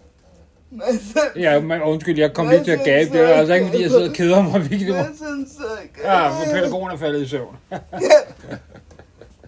masser, 0.70 1.20
Ja, 1.36 1.60
men 1.60 1.82
undskyld, 1.82 2.18
jeg 2.18 2.34
kom 2.34 2.48
lige 2.48 2.64
til 2.64 2.70
at 2.70 2.84
gabe. 2.84 3.10
Det 3.12 3.20
er 3.20 3.28
altså 3.34 3.54
ikke, 3.54 3.66
fordi 3.66 3.82
jeg 3.82 3.90
sidder 3.90 4.08
og 4.08 4.14
keder 4.14 4.42
mig 4.42 4.70
virkelig. 4.70 4.94
masser, 4.94 5.44
så, 5.58 5.64
Ja, 6.04 6.28
for 6.28 6.44
pædagogen 6.52 6.90
er 6.92 6.96
faldet 6.96 7.22
i 7.22 7.28
søvn. 7.28 7.56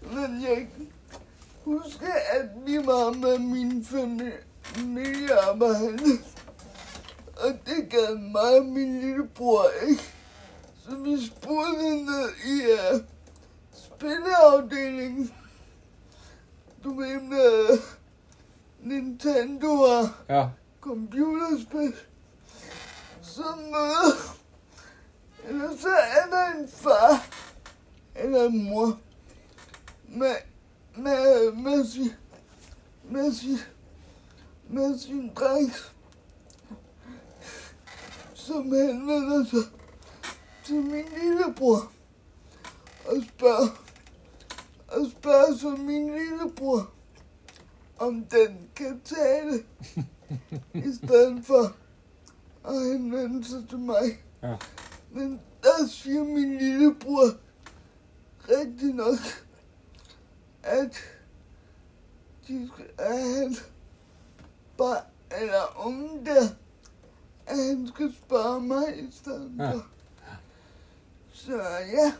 men 0.03 0.43
jeg 0.49 0.57
kan 0.57 0.89
huske, 1.65 2.07
at 2.33 2.49
vi 2.67 2.77
var 2.77 3.13
med 3.13 3.39
min 3.39 3.85
familie 3.85 4.33
arbejde. 5.31 6.19
Og 7.37 7.49
det 7.67 7.91
gav 7.91 8.19
mig 8.19 8.59
og 8.59 8.65
min 8.67 9.01
lillebror 9.01 9.67
ikke. 9.89 10.03
Så 10.85 10.97
vi 10.97 11.27
spurgte 11.27 12.05
ned 12.05 12.29
i 12.45 12.63
uh, 12.95 13.01
spilleafdelingen. 13.73 15.33
Du 16.85 16.95
ved 17.01 17.21
med 17.21 17.79
Nintendo 18.81 19.67
og 19.69 20.09
Ja. 20.29 20.49
computerspil. 20.81 21.95
Så 23.23 23.43
møder, 23.57 24.37
eller 25.49 25.77
så 25.77 25.89
er 25.89 26.31
der 26.31 26.59
en 26.61 26.69
far 26.69 27.27
eller 28.15 28.45
en 28.45 28.65
mor 28.65 28.99
med, 30.09 30.35
med, 30.97 31.53
med, 31.53 31.87
sin, 31.87 32.13
med, 33.11 33.33
sin, 33.33 33.51
med 33.53 33.61
sin 34.99 35.31
dreng, 35.35 35.73
som 38.35 38.65
henvender 38.65 39.45
sig 39.45 39.65
til 40.65 40.75
min 40.75 41.05
lillebror 41.23 41.93
og 43.07 43.17
spørger, 43.29 43.85
og 44.89 45.07
spørger 45.11 45.57
så 45.57 45.71
min 45.71 46.15
lillebror, 46.15 46.91
om 47.99 48.25
den 48.25 48.69
kan 48.77 49.01
tale, 49.05 49.65
i 50.75 50.93
stedet 51.05 51.47
for 51.47 51.77
at 52.69 52.83
henvende 52.93 53.45
sig 53.45 53.69
til 53.69 53.79
mig. 53.79 54.25
Ja. 54.43 54.57
Men 55.11 55.41
der 55.63 55.87
siger 55.89 56.25
min 56.25 56.59
lillebror 56.59 57.27
rigtig 58.49 58.95
nok, 58.95 59.19
at 60.63 60.97
de 62.49 62.71
at 62.99 63.19
han 63.19 63.57
bare, 64.79 64.97
eller 65.43 65.87
unge 65.87 66.09
der, 66.25 66.41
at 67.47 67.57
han 67.57 67.89
skal 67.95 68.13
spørge 68.27 68.61
mig 68.61 68.83
i 68.99 69.07
stedet 69.13 69.51
Ja. 69.59 69.71
for. 69.71 69.87
Så 71.33 71.53
ja, 71.93 72.13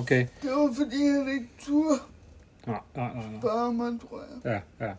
Okay. 0.00 0.26
det 0.42 0.50
var 0.50 0.72
fordi 0.76 1.06
han 1.06 1.28
ikke 1.28 1.48
turde 1.60 1.98
Nej, 2.66 2.78
nej, 2.96 3.14
nej, 3.14 3.24
nej. 3.30 3.40
spørge 3.40 3.72
mig, 3.74 4.00
tror 4.10 4.20
jeg. 4.44 4.62
Ja, 4.80 4.86
ja. 4.86 4.92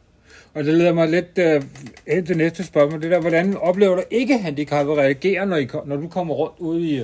Og 0.53 0.63
det 0.63 0.73
leder 0.73 0.93
mig 0.93 1.09
lidt 1.09 1.37
øh, 1.37 1.63
hen 2.07 2.25
til 2.25 2.37
næste 2.37 2.63
spørgsmål. 2.63 3.01
Det 3.01 3.11
der, 3.11 3.19
hvordan 3.19 3.57
oplever 3.57 3.95
du 3.95 4.03
ikke 4.11 4.37
handicappet 4.37 4.97
reagere, 4.97 5.45
når, 5.45 5.57
I, 5.57 5.69
når 5.85 5.95
du 5.97 6.07
kommer 6.07 6.33
rundt 6.33 6.59
ude 6.59 6.81
i, 6.81 7.01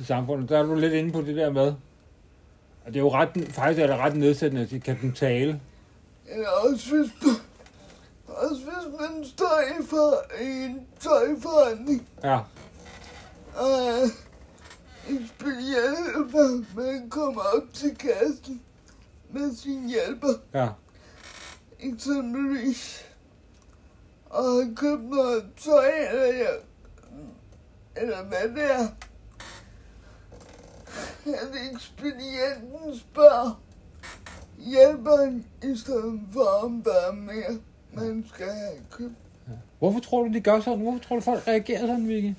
i 0.00 0.04
samfundet? 0.04 0.48
Der 0.48 0.58
er 0.58 0.62
du 0.62 0.74
lidt 0.74 0.92
inde 0.92 1.12
på 1.12 1.20
det 1.22 1.36
der 1.36 1.50
med. 1.50 1.66
Og 2.84 2.86
det 2.86 2.96
er 2.96 3.00
jo 3.00 3.12
ret, 3.12 3.28
faktisk 3.50 3.80
er 3.82 3.86
det 3.86 3.96
ret 3.96 4.16
nedsættende, 4.16 4.62
at 4.62 4.70
de 4.70 4.80
kan 4.80 5.12
tale. 5.16 5.60
Eller 6.28 6.48
også 6.48 6.96
hvis, 6.96 7.10
man 9.00 9.24
står 9.24 9.60
i, 9.80 9.86
for, 9.86 10.40
i 10.42 10.64
en 10.64 10.86
tøjforretning, 11.00 12.08
Ja, 12.24 12.38
og 13.56 14.10
ekspedienten, 15.08 16.66
man 16.76 17.10
kommer 17.10 17.42
op 17.42 17.72
til 17.74 17.96
kassen 17.96 18.62
med 19.30 19.54
sin 19.56 19.88
hjælper, 19.88 20.32
ja, 20.54 20.68
eksempelvis, 21.80 23.04
og 24.30 24.44
har 24.44 24.72
købt 24.76 25.04
noget 25.04 25.44
tøj, 25.56 25.90
eller, 26.10 26.48
eller 27.96 28.22
hvad 28.22 28.48
det 28.48 28.72
er. 28.72 28.86
At 31.26 31.72
ekspedienten 31.72 32.98
spørger 32.98 33.62
hjælperen 34.58 35.46
i 35.62 35.76
stedet 35.76 36.20
for, 36.32 36.44
om 36.44 36.82
der 36.82 36.94
er 36.94 37.12
mere, 37.12 37.58
man 37.96 38.24
skal 38.34 38.46
købt. 38.90 39.12
Hvorfor 39.78 40.00
tror 40.00 40.22
du, 40.24 40.32
de 40.32 40.40
gør 40.40 40.60
sådan? 40.60 40.78
Hvorfor 40.80 40.98
tror 40.98 41.16
du, 41.16 41.22
folk 41.22 41.48
reagerer 41.48 41.80
sådan, 41.80 42.08
Vicky? 42.08 42.34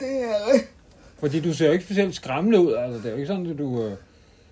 Det 0.00 0.22
er 0.24 0.52
rigtigt. 0.52 0.70
Fordi 1.18 1.40
du 1.40 1.54
ser 1.54 1.66
jo 1.66 1.72
ikke 1.72 1.84
specielt 1.84 2.14
skræmmende 2.14 2.60
ud. 2.60 2.72
Altså, 2.72 2.98
det 2.98 3.06
er 3.06 3.10
jo 3.10 3.16
ikke 3.16 3.26
sådan, 3.26 3.46
at 3.46 3.58
du, 3.58 3.82
øh, 3.82 3.96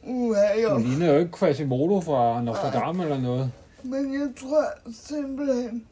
Uha, 0.07 0.61
jo. 0.63 0.75
du 0.75 0.79
ligner 0.79 1.07
jo 1.13 1.19
ikke 1.19 1.33
Quasimodo 1.39 2.01
fra 2.01 2.43
Notre 2.43 2.71
Dame 2.73 3.03
eller 3.03 3.21
noget. 3.21 3.51
Men 3.83 4.13
jeg 4.15 4.29
tror 4.41 4.65
simpelthen, 5.07 5.85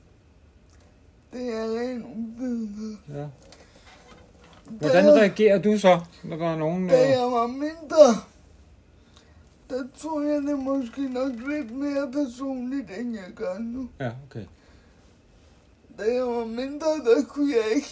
det 1.32 1.48
er 1.54 1.64
ren 1.80 2.04
uvidenhed. 2.04 2.96
Ja. 3.14 3.24
Hvordan 4.70 5.04
Da- 5.04 5.12
reagerer 5.12 5.58
du 5.58 5.78
så, 5.78 6.00
når 6.24 6.36
der 6.36 6.48
er 6.52 6.56
nogen... 6.56 6.88
Da 6.88 7.04
Øh, 7.04 7.10
jeg 7.10 7.20
var 7.32 7.46
mindre, 7.46 8.06
der 9.70 9.84
tog 9.98 10.24
jeg 10.26 10.42
det 10.42 10.58
måske 10.58 11.08
nok 11.08 11.32
lidt 11.48 11.70
mere 11.70 12.12
personligt, 12.12 12.90
end 12.98 13.14
jeg 13.14 13.32
gør 13.36 13.58
nu. 13.58 13.88
ja, 14.00 14.12
okay. 14.26 14.46
Da 15.98 16.14
jeg 16.14 16.26
var 16.26 16.44
mindre, 16.44 16.86
der 16.86 17.24
kunne 17.28 17.54
jeg 17.54 17.74
ikke 17.76 17.88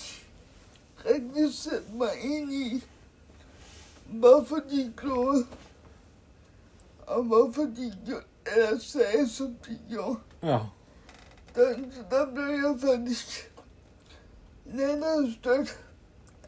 rigtig 1.07 1.55
sætte 1.55 1.93
mig 1.93 2.09
ind 2.23 2.53
i, 2.53 2.85
hvorfor 4.07 4.57
de 4.71 4.93
gjorde, 4.97 5.47
og 7.07 7.23
hvorfor 7.23 7.63
de 7.63 7.93
gjorde, 8.07 8.25
eller 8.57 8.79
sagde, 8.79 9.29
som 9.29 9.57
de 9.69 9.79
gjorde. 9.91 10.19
Ja, 10.43 10.59
Der, 11.55 11.77
der 12.11 12.27
blev 12.35 12.45
jeg 12.45 12.77
faktisk 12.81 13.53
lettere 14.67 15.33
stødt 15.41 15.81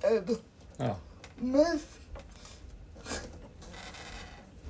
af 0.03 0.23
det. 0.27 0.41
ja. 0.79 0.95
Men 1.39 1.67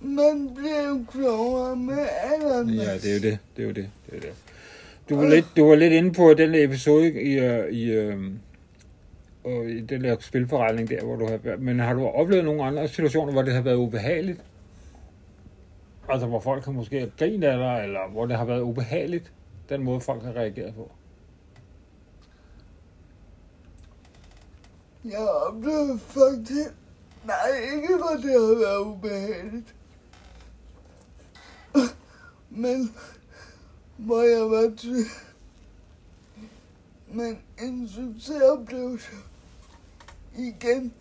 man 0.00 0.50
bliver 0.54 0.88
jo 0.88 1.04
klogere 1.10 1.76
med 1.76 2.08
alderen. 2.22 2.70
Ja, 2.70 2.94
det 2.94 3.10
er 3.10 3.14
jo 3.14 3.22
det. 3.22 3.38
Det 3.56 3.62
er 3.62 3.66
jo 3.66 3.72
det. 3.72 3.90
det, 4.10 4.16
er 4.16 4.20
det. 4.20 4.32
Du, 5.08 5.16
var 5.16 5.28
lidt, 5.28 5.46
du 5.56 5.68
var 5.68 5.74
lidt 5.74 5.92
inde 5.92 6.12
på 6.12 6.34
den 6.34 6.54
episode 6.54 7.22
i, 7.22 7.38
øh, 7.38 7.72
i, 7.72 7.90
øh, 7.90 8.32
og 9.44 9.64
i 9.64 9.80
den 9.80 10.04
der 10.04 10.16
spilforretning 10.20 10.88
der, 10.88 11.04
hvor 11.04 11.16
du 11.16 11.26
har 11.26 11.36
været. 11.36 11.62
Men 11.62 11.78
har 11.80 11.94
du 11.94 12.06
oplevet 12.06 12.44
nogle 12.44 12.64
andre 12.64 12.88
situationer, 12.88 13.32
hvor 13.32 13.42
det 13.42 13.54
har 13.54 13.62
været 13.62 13.76
ubehageligt? 13.76 14.40
Altså, 16.08 16.26
hvor 16.26 16.40
folk 16.40 16.64
har 16.64 16.72
måske 16.72 17.12
grint 17.18 17.44
af 17.44 17.58
dig, 17.58 17.84
eller 17.84 18.00
hvor 18.12 18.26
det 18.26 18.36
har 18.36 18.44
været 18.44 18.60
ubehageligt, 18.60 19.32
den 19.68 19.82
måde, 19.82 20.00
folk 20.00 20.22
har 20.22 20.32
reageret 20.32 20.74
på? 20.74 20.90
Jeg 25.04 25.28
oplevede 25.46 25.98
faktisk... 25.98 26.70
Nej, 27.24 27.36
ikke 27.74 27.96
hvor 27.96 28.16
det 28.22 28.30
har 28.30 28.58
været 28.58 28.86
ubehageligt. 28.86 29.74
Men 32.50 32.94
hvor 33.96 34.22
jeg 34.22 34.50
var 34.50 34.72
til... 34.76 35.04
Men 37.12 37.38
en 37.62 37.88
succesoplevelse 37.88 39.10
igen, 40.38 40.94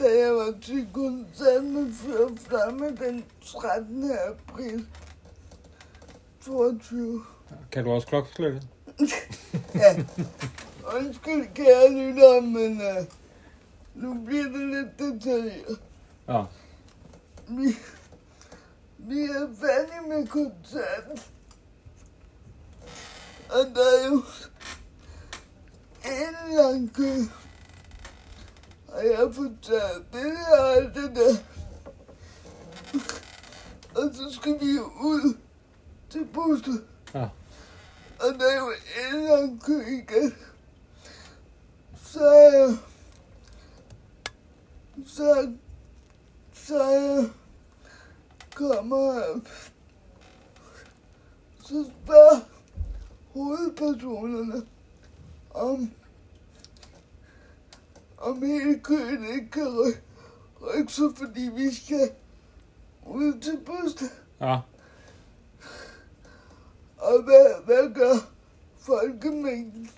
da 0.00 0.04
jeg 0.18 0.34
var 0.34 0.54
til 0.62 0.88
koncert 0.92 1.64
med 1.64 1.92
Fyr 1.92 2.28
Flamme 2.36 2.96
den 2.96 3.24
13. 3.44 4.10
april 4.28 4.86
22. 6.44 7.22
Kan 7.72 7.84
du 7.84 7.90
også 7.90 8.06
klokkeslætte? 8.06 8.62
Ja. 9.74 9.96
Undskyld, 10.96 11.54
kære 11.54 11.92
lyttere, 11.92 12.40
men 12.40 12.72
uh, 12.72 13.04
nu 13.94 14.24
bliver 14.24 14.42
det 14.42 14.68
lidt 14.68 14.98
detaljeret. 14.98 15.78
Ja. 16.28 16.42
Vi, 17.48 17.76
vi 19.08 19.20
er 19.20 19.48
færdige 19.60 20.08
med 20.08 20.26
koncerten. 20.26 21.18
Og 23.50 23.74
der 23.74 23.84
er 24.02 24.06
jo 24.06 24.22
en 26.04 26.56
lang 26.56 26.94
kø. 26.94 27.12
Og 28.88 29.04
jeg 29.06 29.34
fået 29.34 29.58
taget 29.62 30.06
billeder 30.12 30.64
alt 30.64 30.94
det 30.94 31.16
der. 31.16 31.36
Og 33.94 34.10
så 34.14 34.36
skal 34.40 34.52
vi 34.60 34.78
ud 35.00 35.36
til 36.10 36.24
bussen. 36.24 36.84
Ja. 37.14 37.28
Og 38.20 38.38
der 38.38 38.46
er 38.46 38.56
jo 38.56 38.72
en 39.12 39.24
lang 39.24 39.62
kø 39.64 39.80
igen. 39.86 40.34
Så 42.04 42.24
er 42.24 42.58
jeg... 42.58 42.76
Så... 45.06 45.52
Så 46.52 46.82
er 46.82 47.00
jeg... 47.00 47.30
Kommer. 48.56 49.40
Så 51.64 51.84
spørger 52.04 52.40
hovedpersonerne 53.34 54.66
om... 55.50 55.90
Om 58.18 58.42
hele 58.42 58.80
køen 58.80 59.24
ikke 59.34 59.50
kan 59.50 59.66
ry- 59.66 59.98
rykke 60.60 60.92
sig, 60.92 61.04
fordi 61.16 61.50
vi 61.54 61.74
skal 61.74 62.10
ud 63.06 63.40
til 63.40 63.58
bussen. 63.66 64.08
Ja. 64.40 64.58
Og 66.98 67.22
hvad, 67.22 67.64
hvad 67.64 67.94
gør 67.94 68.14
folkemængden? 68.78 69.90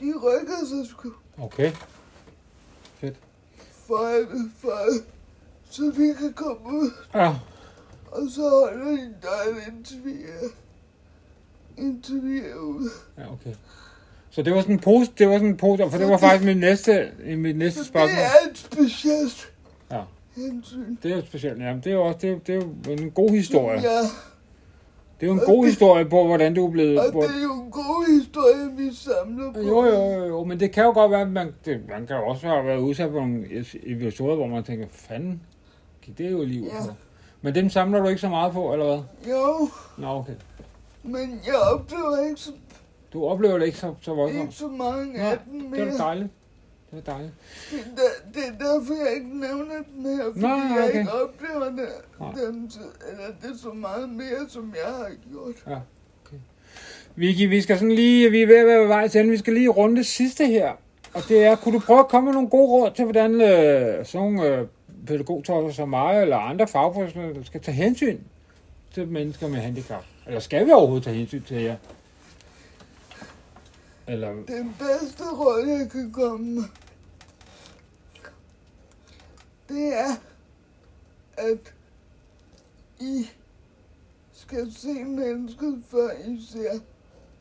De 0.00 0.12
rykker 0.22 0.66
sig 0.68 0.86
sgu 0.86 1.12
Okay. 1.38 1.72
Fedt. 2.94 3.16
for, 3.72 4.10
for 4.58 4.78
så 5.70 5.90
vi 5.90 6.12
kan 6.18 6.32
komme 6.32 6.78
ud, 6.78 6.90
Ja, 7.14 7.34
og 8.14 8.22
så 8.30 8.40
holder 8.40 8.90
de 8.90 8.96
dig 9.22 9.50
et 9.50 9.72
interview. 9.78 10.50
Interview. 11.78 12.80
ja, 13.18 13.32
okay. 13.32 13.54
Så 14.30 14.42
det 14.42 14.52
var 14.54 14.60
sådan 14.60 14.74
en 14.74 14.80
pose, 14.80 15.10
det 15.18 15.28
var 15.28 15.34
sådan 15.34 15.48
en 15.48 15.56
pose, 15.56 15.90
for 15.90 15.98
det 15.98 16.08
var 16.08 16.16
faktisk 16.18 16.44
mit 16.44 16.56
næste, 16.58 17.08
mit 17.36 17.56
næste 17.56 17.78
Så 17.78 17.80
det 17.82 17.88
spørgsmål. 17.88 18.18
er 18.18 18.50
et 18.50 18.58
specielt 18.58 19.52
Ja. 19.90 20.00
hensyn. 20.36 20.96
Det 21.02 21.12
er 21.12 21.16
jo 21.16 21.22
specielt, 21.26 21.62
ja. 21.62 21.76
Det 21.84 21.92
er 21.92 21.96
også, 21.96 22.18
det 22.22 22.30
er, 22.30 22.60
det 22.84 22.92
er 22.92 23.02
en 23.04 23.10
god 23.10 23.30
historie. 23.30 23.80
Ja, 23.80 23.98
Det 25.20 25.22
er 25.22 25.26
jo 25.26 25.32
en 25.32 25.46
god 25.46 25.66
historie 25.66 26.04
på, 26.04 26.26
hvordan 26.26 26.54
du 26.54 26.66
er 26.66 26.70
blevet... 26.70 26.98
og 26.98 27.10
Hvor, 27.10 27.22
det 27.22 27.30
er 27.30 27.42
jo 27.42 27.52
en 27.62 27.70
god 27.70 28.20
historie, 28.20 28.76
vi 28.76 28.94
samler 28.94 29.52
på. 29.52 29.60
jo, 29.60 29.84
jo, 29.84 30.12
jo, 30.12 30.24
jo, 30.24 30.44
men 30.44 30.60
det 30.60 30.72
kan 30.72 30.84
jo 30.84 30.92
godt 30.92 31.10
være, 31.10 31.20
at 31.20 31.30
man, 31.30 31.54
det, 31.64 31.80
man 31.88 32.06
kan 32.06 32.16
jo 32.16 32.26
også 32.26 32.46
have 32.46 32.64
været 32.66 32.78
udsat 32.78 33.10
på 33.10 33.16
nogle 33.16 33.44
episoder, 33.82 34.34
hvor 34.36 34.46
man 34.46 34.64
tænker, 34.64 34.86
fanden, 34.90 35.40
gik 36.02 36.18
det 36.18 36.30
jo 36.32 36.44
lige 36.44 36.62
ud 36.62 36.66
Ja. 36.68 36.80
Men 37.44 37.54
dem 37.54 37.70
samler 37.70 38.00
du 38.02 38.08
ikke 38.08 38.20
så 38.20 38.28
meget 38.28 38.52
på, 38.52 38.72
eller 38.72 38.86
hvad? 38.86 39.32
Jo, 39.34 39.68
Nå, 39.98 40.06
okay. 40.08 40.32
men 41.02 41.40
jeg 41.46 41.54
oplever 41.56 42.28
ikke 42.28 42.40
så, 42.40 42.50
Du 43.12 43.24
oplever 43.24 43.58
det 43.58 43.66
ikke 43.66 43.78
så, 43.78 43.94
så 44.00 44.10
ikke 44.10 44.20
voldsomt. 44.38 44.54
så 44.54 44.66
mange 44.68 45.20
af 45.20 45.38
dem 45.50 45.60
Det 45.60 45.70
mere. 45.70 45.80
er 45.80 45.90
da 45.90 45.96
dejligt. 45.96 46.28
Det 46.90 46.98
er 47.06 47.12
dejligt. 47.12 47.32
Det 47.70 47.78
er, 47.80 47.84
der, 47.96 48.30
det 48.34 48.42
er 48.48 48.52
derfor, 48.64 48.94
jeg 49.06 49.14
ikke 49.16 49.40
nævner 49.40 49.74
dem 49.94 50.04
her, 50.16 50.24
fordi 50.24 50.40
Nej, 50.40 50.50
jeg 50.76 50.84
okay. 50.88 50.98
ikke 50.98 51.12
oplever 51.12 51.64
det, 51.64 51.88
dem, 52.46 52.70
eller 53.10 53.26
det 53.42 53.50
er 53.50 53.56
så 53.62 53.68
meget 53.72 54.08
mere, 54.08 54.48
som 54.48 54.74
jeg 54.84 54.94
har 54.94 55.10
gjort. 55.30 55.78
Vicky, 57.16 57.48
vi 57.48 57.60
skal 57.60 57.78
sådan 57.78 57.92
lige, 57.94 58.30
vi 58.30 58.42
er 58.42 58.46
ved 58.46 58.56
at 58.56 58.66
være 58.66 58.80
ved 58.80 58.86
vej 58.86 59.08
til. 59.08 59.30
Vi 59.30 59.36
skal 59.36 59.52
lige 59.52 59.68
runde 59.68 59.96
det 59.96 60.06
sidste 60.06 60.46
her. 60.46 60.72
Og 61.14 61.22
det 61.28 61.44
er, 61.44 61.56
kunne 61.56 61.74
du 61.74 61.78
prøve 61.86 61.98
at 62.00 62.08
komme 62.08 62.24
med 62.26 62.34
nogle 62.34 62.48
gode 62.48 62.66
råd 62.70 62.90
til, 62.96 63.04
hvordan 63.04 63.34
øh, 63.40 64.06
sådan 64.06 64.32
nogle 64.32 64.48
øh, 64.48 64.66
pædagogtosser 65.06 65.76
som 65.76 65.88
mig 65.88 66.22
eller 66.22 66.36
andre 66.36 66.68
fagprofessionelle 66.68 67.44
skal 67.44 67.60
tage 67.60 67.74
hensyn 67.74 68.20
til 68.92 69.08
mennesker 69.08 69.48
med 69.48 69.58
handicap? 69.58 70.04
Eller 70.26 70.40
skal 70.40 70.66
vi 70.66 70.70
overhovedet 70.70 71.04
tage 71.04 71.16
hensyn 71.16 71.42
til 71.42 71.62
jer? 71.62 71.76
Eller, 74.08 74.28
Den 74.28 74.76
bedste 74.78 75.24
råd, 75.24 75.66
jeg 75.66 75.90
kan 75.90 76.12
komme 76.12 76.64
det 79.68 79.98
er, 79.98 80.14
at 81.36 81.74
I 83.00 83.30
skal 84.32 84.72
se 84.72 85.04
mennesket, 85.04 85.82
før 85.88 86.10
I 86.10 86.40
ser 86.50 86.78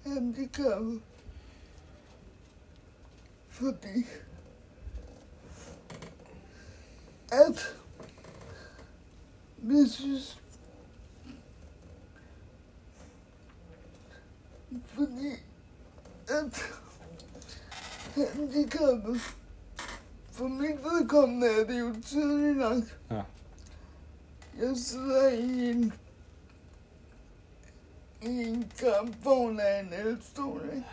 handicappet. 0.05 1.01
Fordi 3.49 4.05
at 7.33 7.75
vi 9.57 9.75
fordi 14.85 15.43
at 16.27 16.61
handicappet 18.15 19.21
for 20.31 20.47
mit 20.47 20.83
vedkommende 20.83 21.47
er 21.47 21.65
det 21.65 21.79
jo 21.79 21.95
tidligt 22.05 22.57
nok. 22.57 22.83
Ja. 23.11 23.21
Jeg 24.59 24.77
sidder 24.77 25.29
i 25.29 25.69
en 25.69 25.93
i 28.21 28.43
en 28.43 28.71
kampvogn 28.77 29.59
af 29.59 29.79
en 29.79 29.93
elstol, 29.93 30.69
ikke? 30.75 30.85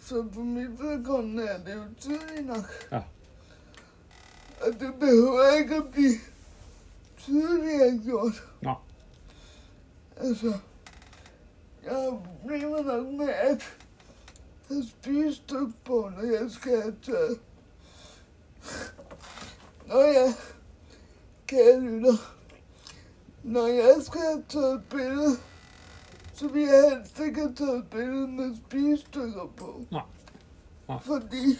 Så 0.00 0.28
for 0.32 0.40
mit 0.40 0.82
vedkommende 0.82 1.46
er 1.46 1.64
det 1.64 1.74
jo 1.74 1.84
tidligt 2.00 2.46
nok. 2.46 2.64
Ja. 2.92 3.02
Og 4.66 4.80
det 4.80 4.94
behøver 5.00 5.58
ikke 5.58 5.74
at 5.74 5.88
blive 5.92 6.14
tidligere 7.18 8.00
gjort. 8.04 8.44
Nå. 8.60 8.74
Altså, 10.16 10.52
jeg 11.84 11.92
har 11.92 12.22
problemer 12.40 12.82
nok 12.82 13.06
med 13.06 13.28
at 13.28 13.76
have 14.68 14.84
spisestykke 14.84 15.72
på, 15.84 16.10
når 16.16 16.22
jeg 16.22 16.50
skal 16.50 16.82
have 16.82 16.96
taget. 17.02 17.38
Når 19.86 20.02
jeg, 20.02 20.34
kære 21.46 21.80
lytter, 21.80 22.34
når 23.42 23.66
jeg 23.66 23.94
skal 24.00 24.20
have 24.20 24.44
taget 24.48 24.74
et 24.74 24.84
billede, 24.90 25.36
så 26.34 26.48
vil 26.48 26.62
jeg 26.62 26.90
helst 26.90 27.20
ikke 27.20 27.40
have 27.40 27.54
taget 27.54 27.78
et 27.78 27.90
billede 27.90 28.28
med 28.28 28.56
spisestykker 28.56 29.52
på. 29.56 29.84
Nej. 29.90 30.02
Nej. 30.88 30.98
Fordi 31.04 31.58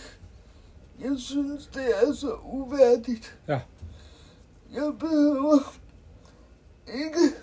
jeg 1.03 1.13
synes, 1.19 1.67
det 1.75 1.85
er 2.03 2.13
så 2.15 2.33
uværdigt. 2.53 3.39
Ja. 3.49 3.61
Jeg 4.75 4.93
behøver 5.01 5.75
ikke 6.95 7.35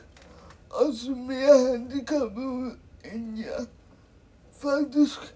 at 0.81 0.95
se 1.03 1.09
mere 1.11 1.71
handicappet 1.71 2.43
ud, 2.45 2.71
end 3.13 3.37
jeg 3.37 3.65
faktisk 4.61 5.35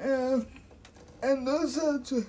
er, 0.00 0.40
er 1.22 1.34
nødt 1.34 2.06
til. 2.06 2.24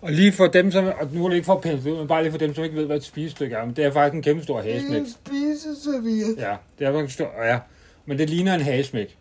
og 0.00 0.12
lige 0.12 0.32
for 0.32 0.46
dem, 0.46 0.70
som, 0.70 0.84
og 0.84 1.08
nu 1.12 1.24
er 1.24 1.28
det 1.28 1.36
ikke 1.36 1.46
for 1.46 1.54
at 1.54 1.60
pille 1.60 1.82
det 1.82 1.90
ud, 1.90 1.96
men 1.98 2.08
bare 2.08 2.22
lige 2.22 2.30
for 2.32 2.38
dem, 2.38 2.54
som 2.54 2.64
ikke 2.64 2.76
ved, 2.76 2.86
hvad 2.86 2.96
et 2.96 3.04
spisestykke 3.04 3.56
er, 3.56 3.64
men 3.66 3.76
det 3.76 3.84
er 3.84 3.90
faktisk 3.92 4.14
en 4.14 4.22
kæmpe 4.22 4.42
stor 4.42 4.60
Det 4.60 4.70
er 4.70 4.74
hagesmæk. 4.74 5.00
en 5.00 5.08
spiseserviet. 5.10 6.36
Ja, 6.38 6.56
det 6.78 6.86
er 6.86 6.92
faktisk 6.92 7.20
en 7.20 7.26
stor, 7.26 7.44
ja. 7.44 7.58
Men 8.06 8.18
det 8.18 8.30
ligner 8.30 8.54
en 8.54 8.60
hagesmæk. 8.60 9.18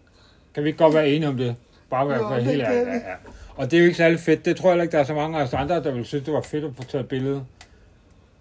Kan 0.53 0.63
vi 0.63 0.69
ikke 0.69 0.79
godt 0.79 0.93
være 0.93 1.09
enige 1.09 1.29
om 1.29 1.37
det? 1.37 1.55
Bare 1.89 2.07
være, 2.09 2.17
Jo, 2.23 2.27
være 2.27 2.41
helt 2.43 2.61
ærlig. 2.61 2.85
Ja, 2.87 3.09
ja. 3.09 3.15
Og 3.57 3.71
det 3.71 3.77
er 3.77 3.81
jo 3.81 3.85
ikke 3.85 3.97
særlig 3.97 4.19
fedt. 4.19 4.45
Det 4.45 4.55
tror 4.55 4.69
jeg 4.69 4.73
heller 4.73 4.83
ikke, 4.83 4.91
der 4.91 4.99
er 4.99 5.03
så 5.03 5.13
mange 5.13 5.39
af 5.39 5.43
os 5.43 5.53
andre, 5.53 5.75
der 5.83 5.91
vil 5.91 6.05
synes, 6.05 6.23
det 6.25 6.33
var 6.33 6.41
fedt 6.41 6.63
at 6.65 6.71
få 6.77 6.83
taget 6.83 7.03
et 7.03 7.09
billede, 7.09 7.45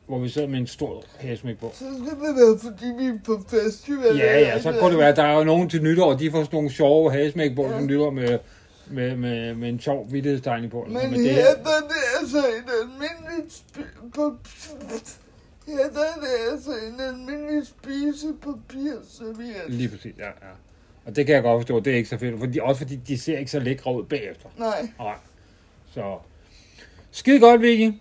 hvor 0.07 0.19
vi 0.19 0.29
sidder 0.29 0.49
med 0.49 0.59
en 0.59 0.67
stor 0.67 1.05
hagesmæk 1.19 1.59
på. 1.59 1.71
Så 1.75 1.79
skal 1.79 2.11
det 2.11 2.37
være, 2.37 2.59
fordi 2.63 2.85
vi 2.99 3.07
er 3.07 3.19
på 3.27 3.45
festival. 3.51 4.17
Ja, 4.17 4.39
ja, 4.41 4.61
så 4.61 4.73
kunne 4.81 4.91
det 4.91 4.99
være, 4.99 5.15
der 5.15 5.23
er 5.23 5.39
jo 5.39 5.45
nogen 5.45 5.69
til 5.71 5.83
nytår, 5.83 6.15
de 6.15 6.31
får 6.31 6.39
sådan 6.45 6.57
nogle 6.57 6.71
sjove 6.71 7.13
hagesmæk 7.13 7.55
på 7.57 7.63
Ja. 7.71 7.81
nytår 7.81 8.11
med, 8.11 8.39
med, 8.91 9.17
med, 9.17 9.55
med 9.55 9.69
en 9.69 9.81
sjov 9.81 10.07
vidtighedstegning 10.13 10.73
på. 10.73 10.87
Men 10.89 11.13
det 11.13 11.31
her, 11.35 11.45
der 11.45 11.71
er 11.71 11.89
det 11.89 11.97
altså 12.21 12.39
et 12.39 12.71
almindeligt 12.83 13.53
spi- 13.55 14.11
på, 14.15 14.37
her, 15.67 15.77
der 15.77 16.01
er 16.01 16.21
det 16.21 16.53
altså 16.53 16.71
en 16.71 17.01
almindelig 17.01 17.67
spisepapirserviet. 17.67 19.63
Lige 19.69 19.89
præcis, 19.89 20.15
ja, 20.19 20.27
ja. 20.27 20.33
Og 21.07 21.17
det 21.17 21.27
kan 21.27 21.35
jeg 21.35 21.43
godt 21.43 21.63
forstå, 21.63 21.81
det 21.81 21.93
er 21.93 21.97
ikke 21.97 22.09
så 22.09 22.19
fedt. 22.19 22.39
Fordi, 22.39 22.59
også 22.63 22.79
fordi 22.79 22.97
de 22.97 23.19
ser 23.19 23.39
ikke 23.39 23.51
så 23.51 23.59
lækre 23.59 23.95
ud 23.95 24.05
bagefter. 24.05 24.49
Nej, 24.59 24.89
Nej. 24.99 25.15
Så 25.91 26.19
skide 27.11 27.41
godt, 27.41 27.63
Vicky. 27.63 27.93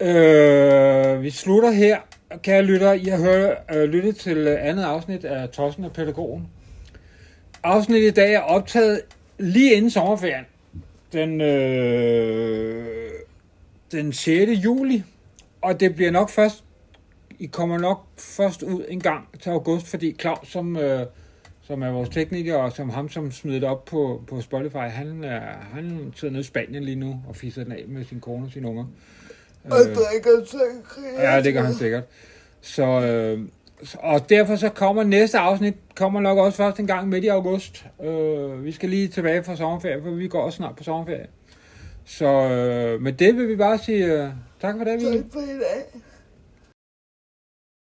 Øh, 0.00 1.22
vi 1.22 1.30
slutter 1.30 1.70
her. 1.70 1.98
Kære 2.42 2.62
lytter, 2.62 2.92
I 2.92 3.04
har 3.04 3.18
hørt, 3.18 3.56
øh, 3.74 3.88
lyttet 3.88 4.16
til 4.16 4.36
øh, 4.36 4.58
andet 4.68 4.82
afsnit 4.82 5.24
af 5.24 5.48
Tossen 5.48 5.84
og 5.84 5.92
Pædagogen. 5.92 6.48
Afsnittet 7.62 8.08
i 8.08 8.14
dag 8.14 8.34
er 8.34 8.40
optaget 8.40 9.00
lige 9.38 9.74
inden 9.74 9.90
sommerferien. 9.90 10.44
Den, 11.12 11.40
øh, 11.40 13.10
den 13.92 14.12
6. 14.12 14.50
juli. 14.64 15.02
Og 15.62 15.80
det 15.80 15.94
bliver 15.94 16.10
nok 16.10 16.30
først, 16.30 16.64
I 17.38 17.46
kommer 17.46 17.78
nok 17.78 18.06
først 18.18 18.62
ud 18.62 18.84
en 18.88 19.00
gang 19.00 19.28
til 19.42 19.50
august, 19.50 19.86
fordi 19.86 20.16
Claus, 20.20 20.48
som, 20.48 20.76
øh, 20.76 21.06
som 21.70 21.82
er 21.82 21.90
vores 21.90 22.08
tekniker, 22.08 22.56
og 22.56 22.72
som 22.72 22.90
ham, 22.90 23.08
som 23.08 23.30
smider 23.30 23.60
det 23.60 23.68
op 23.68 23.84
på, 23.84 24.22
på 24.26 24.40
Spotify, 24.40 24.76
han, 24.76 25.24
er, 25.24 25.40
han 25.72 26.12
sidder 26.16 26.32
nede 26.32 26.40
i 26.40 26.44
Spanien 26.44 26.84
lige 26.84 26.96
nu 26.96 27.20
og 27.28 27.36
fiser 27.36 27.64
den 27.64 27.72
af 27.72 27.84
med 27.88 28.04
sin 28.04 28.20
kone 28.20 28.46
og 28.46 28.52
sine 28.52 28.68
unger. 28.68 28.84
og 29.64 29.70
drikker 29.70 30.44
sangria. 30.46 31.18
Øh. 31.18 31.34
Ja, 31.34 31.42
det 31.42 31.54
gør 31.54 31.62
han 31.62 31.74
sikkert. 31.74 32.04
Så, 32.60 32.82
øh, 32.82 33.40
og 33.98 34.30
derfor 34.30 34.56
så 34.56 34.68
kommer 34.68 35.02
næste 35.02 35.38
afsnit, 35.38 35.74
kommer 35.94 36.20
nok 36.20 36.38
også 36.38 36.56
først 36.56 36.78
en 36.78 36.86
gang 36.86 37.08
midt 37.08 37.24
i 37.24 37.28
august. 37.28 37.86
Øh, 38.04 38.64
vi 38.64 38.72
skal 38.72 38.88
lige 38.88 39.08
tilbage 39.08 39.44
fra 39.44 39.56
sommerferie, 39.56 40.02
for 40.02 40.10
vi 40.10 40.28
går 40.28 40.42
også 40.42 40.56
snart 40.56 40.76
på 40.76 40.84
sommerferie. 40.84 41.26
Så 42.04 42.26
øh, 42.26 43.00
med 43.00 43.12
det 43.12 43.36
vil 43.36 43.48
vi 43.48 43.56
bare 43.56 43.78
sige 43.78 44.04
øh, 44.04 44.28
tak 44.60 44.74
for 44.76 44.84
det, 44.84 45.00
vi. 45.00 45.04
Tak 45.04 45.32
for 45.32 45.40
i 45.40 45.44
dag. 45.44 46.00